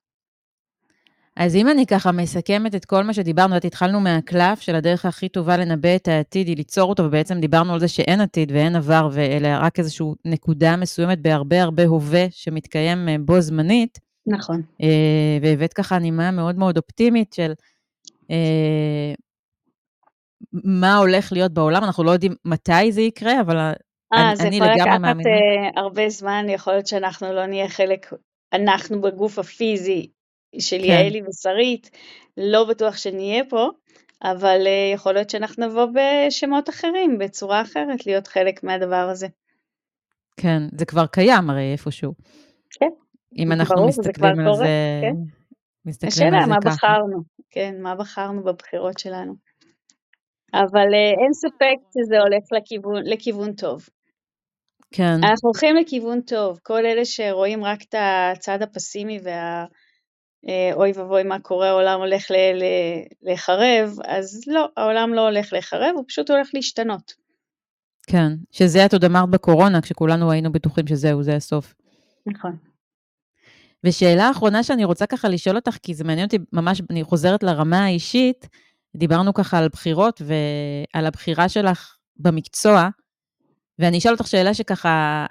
[1.37, 5.29] אז אם אני ככה מסכמת את כל מה שדיברנו, את התחלנו מהקלף של הדרך הכי
[5.29, 9.09] טובה לנבא את העתיד היא ליצור אותו, ובעצם דיברנו על זה שאין עתיד ואין עבר,
[9.13, 13.99] ואלה רק איזושהי נקודה מסוימת בהרבה הרבה הווה שמתקיים אה, בו זמנית.
[14.27, 14.63] נכון.
[14.83, 17.53] אה, והבאת ככה נימה מאוד מאוד אופטימית של
[18.31, 19.15] אה,
[20.53, 23.73] מה הולך להיות בעולם, אנחנו לא יודעים מתי זה יקרה, אבל
[24.15, 25.23] 아, אני, אני לגמרי מאמינה.
[25.23, 28.13] זה יכול לקחת הרבה זמן, יכול להיות שאנחנו לא נהיה חלק,
[28.53, 30.11] אנחנו בגוף הפיזי
[30.59, 30.85] של כן.
[30.85, 31.91] יעלי ושרית,
[32.37, 33.71] לא בטוח שנהיה פה,
[34.23, 39.27] אבל uh, יכול להיות שאנחנו נבוא בשמות אחרים, בצורה אחרת, להיות חלק מהדבר הזה.
[40.37, 42.15] כן, זה כבר קיים הרי איפשהו.
[42.71, 42.91] כן.
[43.39, 45.15] אם אנחנו ברור, מסתכלים זה על זה, כן.
[45.85, 46.71] מסתכלים על זה מה ככה.
[46.71, 49.48] בחרנו, כן, מה בחרנו בבחירות שלנו.
[50.55, 53.89] אבל uh, אין ספק שזה הולך לכיוון, לכיוון טוב.
[54.91, 55.13] כן.
[55.25, 56.59] אנחנו הולכים לכיוון טוב.
[56.63, 57.95] כל אלה שרואים רק את
[58.35, 59.65] הצד הפסימי וה...
[60.49, 62.27] אה, אוי ואבוי מה קורה, העולם הולך
[63.23, 67.13] להיחרב, אז לא, העולם לא הולך להיחרב, הוא פשוט הולך להשתנות.
[68.07, 71.75] כן, שזה את עוד אמרת בקורונה, כשכולנו היינו בטוחים שזהו, זה הסוף.
[72.27, 72.57] נכון.
[73.85, 77.85] ושאלה אחרונה שאני רוצה ככה לשאול אותך, כי זה מעניין אותי, ממש, אני חוזרת לרמה
[77.85, 78.49] האישית,
[78.97, 82.89] דיברנו ככה על בחירות ועל הבחירה שלך במקצוע,
[83.79, 85.27] ואני אשאל אותך שאלה שככה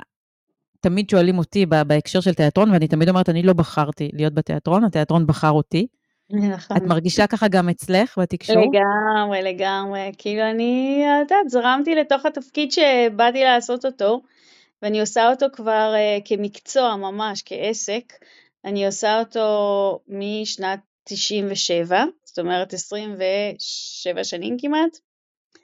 [0.82, 5.28] תמיד שואלים אותי בהקשר של תיאטרון, ואני תמיד אומרת, אני לא בחרתי להיות בתיאטרון, התיאטרון
[5.28, 5.88] בחר אותי.
[6.30, 6.78] נכון.
[6.78, 8.56] את מרגישה ככה גם אצלך בתקשור?
[8.56, 10.12] לגמרי, לגמרי.
[10.18, 14.22] כאילו אני, את יודעת, זרמתי לתוך התפקיד שבאתי לעשות אותו,
[14.82, 18.14] ואני עושה אותו כבר uh, כמקצוע ממש, כעסק.
[18.66, 22.04] אני עושה אותו משנת 97,
[22.38, 24.98] זאת אומרת 27 שנים כמעט.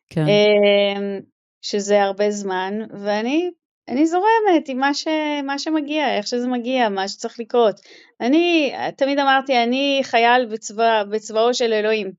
[0.10, 0.26] כן.
[0.26, 1.24] Uh,
[1.62, 3.52] שזה הרבה זמן, ואני
[3.88, 5.08] אני זורמת עם מה, ש,
[5.44, 7.80] מה שמגיע, איך שזה מגיע, מה שצריך לקרות.
[8.22, 12.12] אני תמיד אמרתי, אני חייל בצבא, בצבאו של אלוהים.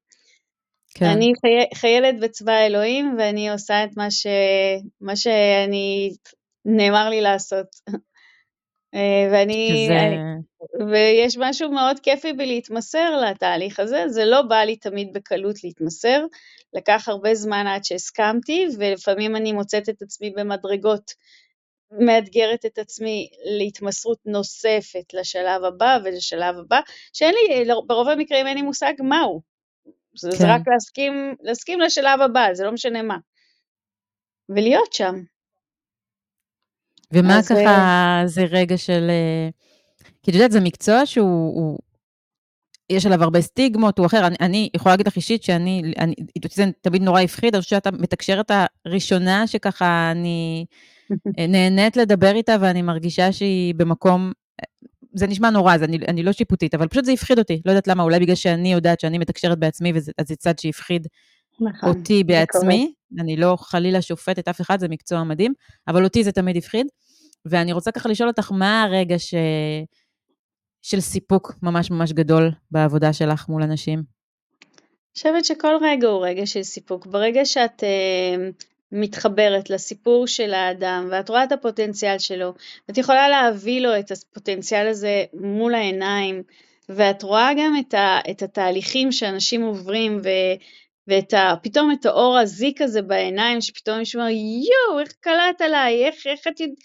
[0.95, 1.07] כן.
[1.07, 4.27] אני חי, חיילת בצבא אלוהים, ואני עושה את מה, ש,
[5.01, 6.11] מה שאני,
[6.65, 7.67] נאמר לי לעשות.
[8.95, 10.16] אה, ואני, שזה...
[10.90, 16.24] ויש משהו מאוד כיפי בלהתמסר לתהליך הזה, זה לא בא לי תמיד בקלות להתמסר,
[16.72, 21.11] לקח הרבה זמן עד שהסכמתי, ולפעמים אני מוצאת את עצמי במדרגות
[22.01, 23.28] מאתגרת את עצמי
[23.59, 26.80] להתמסרות נוספת לשלב הבא ולשלב הבא,
[27.12, 29.40] שאין לי, ברוב המקרים אין לי מושג מהו.
[30.22, 30.30] כן.
[30.30, 33.16] זה רק להסכים, להסכים לשלב הבא, זה לא משנה מה.
[34.49, 35.14] ולהיות שם.
[37.15, 37.67] ומה ככה זה...
[37.67, 39.11] אה, זה רגע של...
[39.11, 39.49] אה,
[40.23, 41.55] כי את יודעת, זה מקצוע שהוא...
[41.55, 41.79] הוא...
[42.91, 44.27] יש עליו הרבה סטיגמות, הוא אחר.
[44.27, 46.15] אני, אני יכולה להגיד לך אישית שאני, אני,
[46.53, 48.51] זה תמיד נורא הפחיד, אני חושבת שאת המתקשרת
[48.87, 50.67] הראשונה שככה אני
[51.39, 54.33] אה, נהנית לדבר איתה ואני מרגישה שהיא במקום,
[55.15, 57.89] זה נשמע נורא, אז אני, אני לא שיפוטית, אבל פשוט זה הפחיד אותי, לא יודעת
[57.89, 61.07] למה, אולי בגלל שאני יודעת שאני מתקשרת בעצמי, וזה, אז זה צד שהפחיד
[61.61, 65.53] נכון, אותי בעצמי, אני לא חלילה שופטת אף אחד, זה מקצוע מדהים,
[65.89, 66.87] אבל אותי זה תמיד הפחיד.
[67.47, 69.34] ואני רוצה ככה לשאול אותך, מה הרגע ש...
[70.82, 73.99] של סיפוק ממש ממש גדול בעבודה שלך מול אנשים?
[73.99, 77.07] אני חושבת שכל רגע הוא רגע של סיפוק.
[77.07, 82.55] ברגע שאת uh, מתחברת לסיפור של האדם ואת רואה את הפוטנציאל שלו
[82.88, 86.42] ואת יכולה להביא לו את הפוטנציאל הזה מול העיניים
[86.88, 90.28] ואת רואה גם את, ה, את התהליכים שאנשים עוברים ו,
[91.09, 96.07] ואת ה, פתאום את האור הזיק הזה בעיניים שפתאום מישהו אומר יואו איך קלט עליי
[96.07, 96.78] איך, איך את יודעת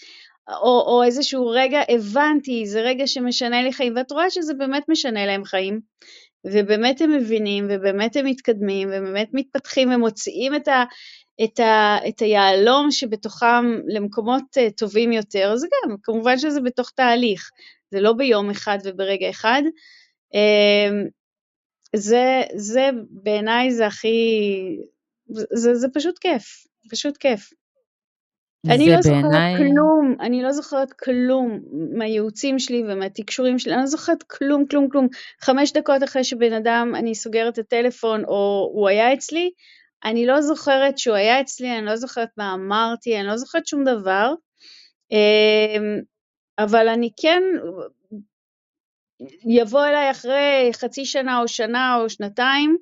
[0.49, 5.25] או, או איזשהו רגע הבנתי זה רגע שמשנה לי חיים ואת רואה שזה באמת משנה
[5.25, 5.79] להם חיים
[6.45, 10.83] ובאמת הם מבינים ובאמת הם מתקדמים ובאמת מתפתחים ומוציאים את, ה,
[11.43, 17.49] את, ה, את היהלום שבתוכם למקומות uh, טובים יותר, זה גם, כמובן שזה בתוך תהליך,
[17.91, 19.61] זה לא ביום אחד וברגע אחד.
[20.35, 21.09] Uh,
[21.95, 24.17] זה, זה בעיניי זה הכי,
[25.53, 27.49] זה, זה פשוט כיף, פשוט כיף.
[28.67, 29.57] אני לא זוכרת בעיני...
[29.57, 31.59] כלום, אני לא זוכרת כלום
[31.97, 35.07] מהייעוצים שלי ומהתקשורים שלי, אני לא זוכרת כלום, כלום, כלום.
[35.41, 39.51] חמש דקות אחרי שבן אדם, אני סוגרת את הטלפון או הוא היה אצלי,
[40.03, 43.83] אני לא זוכרת שהוא היה אצלי, אני לא זוכרת מה אמרתי, אני לא זוכרת שום
[43.83, 44.33] דבר,
[45.11, 45.99] אמ,
[46.59, 47.43] אבל אני כן,
[49.47, 52.77] יבוא אליי אחרי חצי שנה או שנה או שנתיים,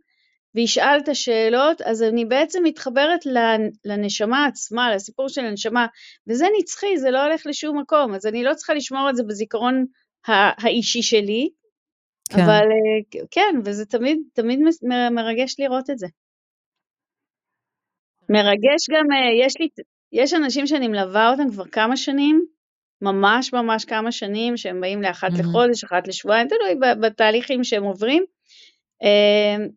[0.55, 3.19] וישאל את השאלות, אז אני בעצם מתחברת
[3.85, 5.87] לנשמה עצמה, לסיפור של הנשמה,
[6.27, 9.85] וזה נצחי, זה לא הולך לשום מקום, אז אני לא צריכה לשמור את זה בזיכרון
[10.27, 11.49] האישי שלי,
[12.29, 12.41] כן.
[12.41, 14.59] אבל אה, כן, וזה תמיד, תמיד
[15.11, 16.07] מרגש לראות את זה.
[18.29, 19.67] מרגש גם, אה, יש לי,
[20.11, 22.45] יש אנשים שאני מלווה אותם כבר כמה שנים,
[23.01, 25.39] ממש ממש כמה שנים, שהם באים לאחת mm-hmm.
[25.39, 28.23] לחודש, אחת לשבועיים, תלוי בתהליכים שהם עוברים,
[29.03, 29.67] אמ,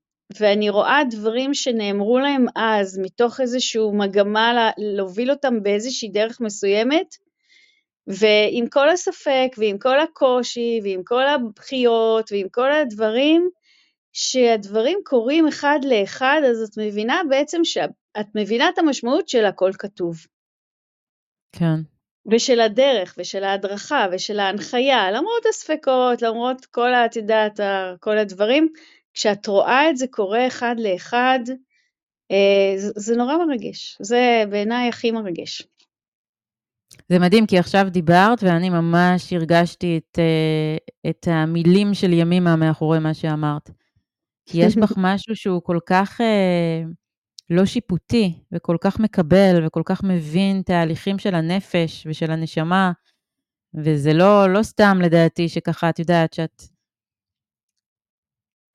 [0.40, 7.14] ואני רואה דברים שנאמרו להם אז, מתוך איזושהי מגמה להוביל אותם באיזושהי דרך מסוימת,
[8.06, 13.50] ועם כל הספק, ועם כל הקושי, ועם כל הבכיות, ועם כל הדברים,
[14.12, 20.16] שהדברים קורים אחד לאחד, אז את מבינה בעצם שאת מבינה את המשמעות של הכל כתוב.
[21.52, 21.80] כן.
[22.30, 27.60] ושל הדרך, ושל ההדרכה, ושל ההנחיה, למרות הספקות, למרות כל, את יודעת,
[28.00, 28.68] כל הדברים,
[29.14, 31.40] כשאת רואה את זה קורה אחד לאחד,
[32.30, 33.98] אה, זה, זה נורא מרגש.
[34.00, 35.62] זה בעיניי הכי מרגש.
[37.08, 40.76] זה מדהים, כי עכשיו דיברת ואני ממש הרגשתי את, אה,
[41.10, 43.70] את המילים של ימימה מאחורי מה שאמרת.
[44.46, 46.82] כי יש בך משהו שהוא כל כך אה,
[47.50, 52.92] לא שיפוטי, וכל כך מקבל, וכל כך מבין תהליכים של הנפש ושל הנשמה,
[53.74, 56.62] וזה לא, לא סתם לדעתי שככה, את יודעת, שאת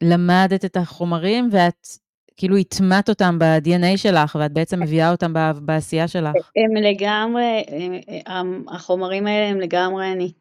[0.04, 1.88] למדת את החומרים ואת
[2.38, 6.34] כאילו הטמעת אותם ב-DNA שלך, ואת בעצם מביאה אותם בעשייה שלך.
[6.36, 7.64] הם לגמרי,
[8.26, 10.32] הם, החומרים האלה הם לגמרי אני.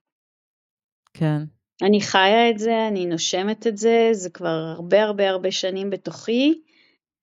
[1.15, 1.39] כן.
[1.83, 6.63] אני חיה את זה, אני נושמת את זה, זה כבר הרבה הרבה הרבה שנים בתוכי.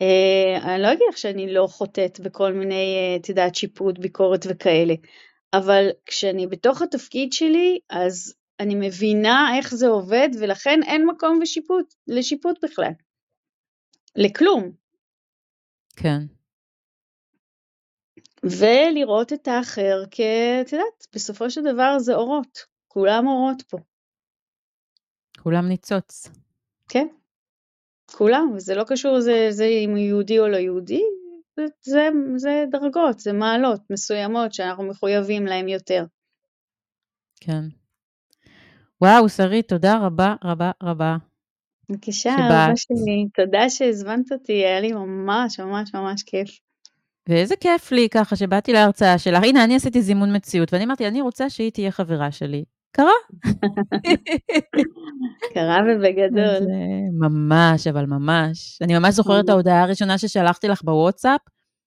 [0.01, 4.45] אה, אני לא אגיד לך שאני לא חוטאת בכל מיני, אה, את יודעת, שיפוט, ביקורת
[4.49, 4.93] וכאלה,
[5.53, 11.93] אבל כשאני בתוך התפקיד שלי, אז אני מבינה איך זה עובד, ולכן אין מקום בשיפוט,
[12.07, 12.91] לשיפוט בכלל.
[14.15, 14.71] לכלום.
[15.95, 16.19] כן.
[18.43, 20.19] ולראות את האחר כ...
[20.61, 23.77] את יודעת, בסופו של דבר זה אורות, כולם אורות פה.
[25.39, 26.27] כולם ניצוץ.
[26.89, 27.07] כן,
[28.11, 31.03] כולם, וזה לא קשור זה, זה אם הוא יהודי או לא יהודי,
[31.55, 36.05] זה, זה, זה דרגות, זה מעלות מסוימות שאנחנו מחויבים להם יותר.
[37.39, 37.80] כן.
[39.01, 41.17] וואו, שרית, תודה רבה רבה רבה.
[41.89, 46.59] בבקשה, אהבה שלי, תודה שהזמנת אותי, היה לי ממש ממש ממש כיף.
[47.29, 49.43] ואיזה כיף לי ככה שבאתי להרצאה שלך.
[49.43, 52.63] הנה, אני עשיתי זימון מציאות, ואני אמרתי, אני רוצה שהיא תהיה חברה שלי.
[52.91, 53.11] קרה.
[55.53, 56.67] קרה ובגדול.
[57.19, 58.81] ממש, אבל ממש.
[58.81, 61.41] אני ממש זוכרת את ההודעה הראשונה ששלחתי לך בוואטסאפ,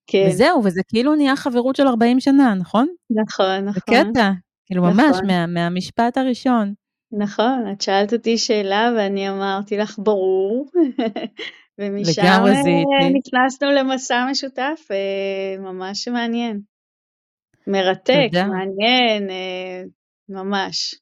[0.06, 0.26] כן.
[0.28, 2.86] וזהו, וזה כאילו נהיה חברות של 40 שנה, נכון?
[3.10, 3.74] נכון, נכון.
[3.76, 4.30] בקטע,
[4.66, 5.26] כאילו ממש, נכון.
[5.26, 6.74] מה, מהמשפט הראשון.
[7.18, 10.70] נכון, את שאלת אותי שאלה ואני אמרתי לך ברור,
[11.78, 16.60] ומשם אה, נכנסנו למסע משותף, אה, ממש מעניין.
[17.66, 18.46] מרתק, תודה.
[18.46, 19.82] מעניין, אה,
[20.28, 20.94] ממש.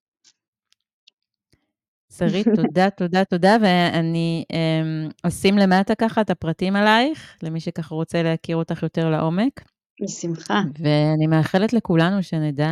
[2.19, 8.23] שרית, תודה, תודה, תודה, ואני אמ, אשים למטה ככה את הפרטים עלייך, למי שככה רוצה
[8.23, 9.61] להכיר אותך יותר לעומק.
[10.03, 10.63] בשמחה.
[10.79, 12.71] ואני מאחלת לכולנו שנדע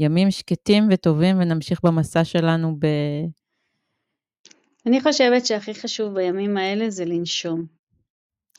[0.00, 2.86] ימים שקטים וטובים ונמשיך במסע שלנו ב...
[4.86, 7.66] אני חושבת שהכי חשוב בימים האלה זה לנשום.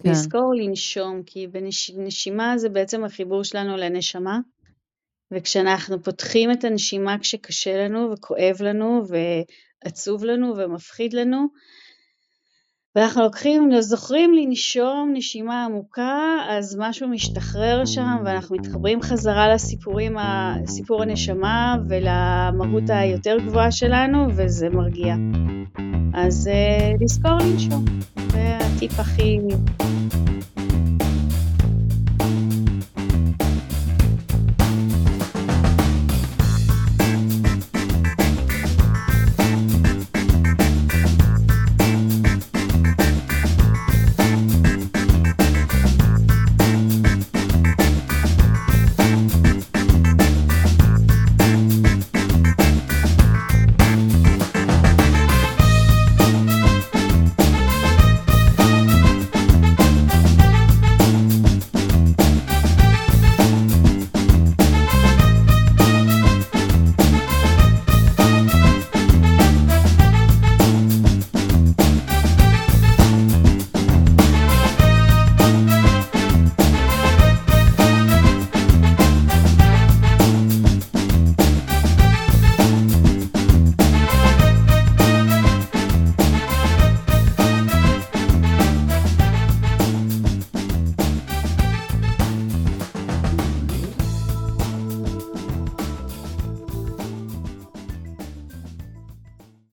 [0.03, 0.09] כן.
[0.09, 4.39] לזכור לנשום, כי בנשימה זה בעצם החיבור שלנו לנשמה,
[5.31, 11.47] וכשאנחנו פותחים את הנשימה כשקשה לנו וכואב לנו ועצוב לנו ומפחיד לנו,
[12.95, 20.17] ואנחנו לוקחים, זוכרים לנשום נשימה עמוקה, אז משהו משתחרר שם ואנחנו מתחברים חזרה לסיפורים,
[20.65, 25.15] סיפור הנשמה ולמהות היותר גבוהה שלנו וזה מרגיע.
[26.13, 26.49] אז
[27.01, 27.85] לזכור לנשום,
[28.31, 29.39] זה הטיפ הכי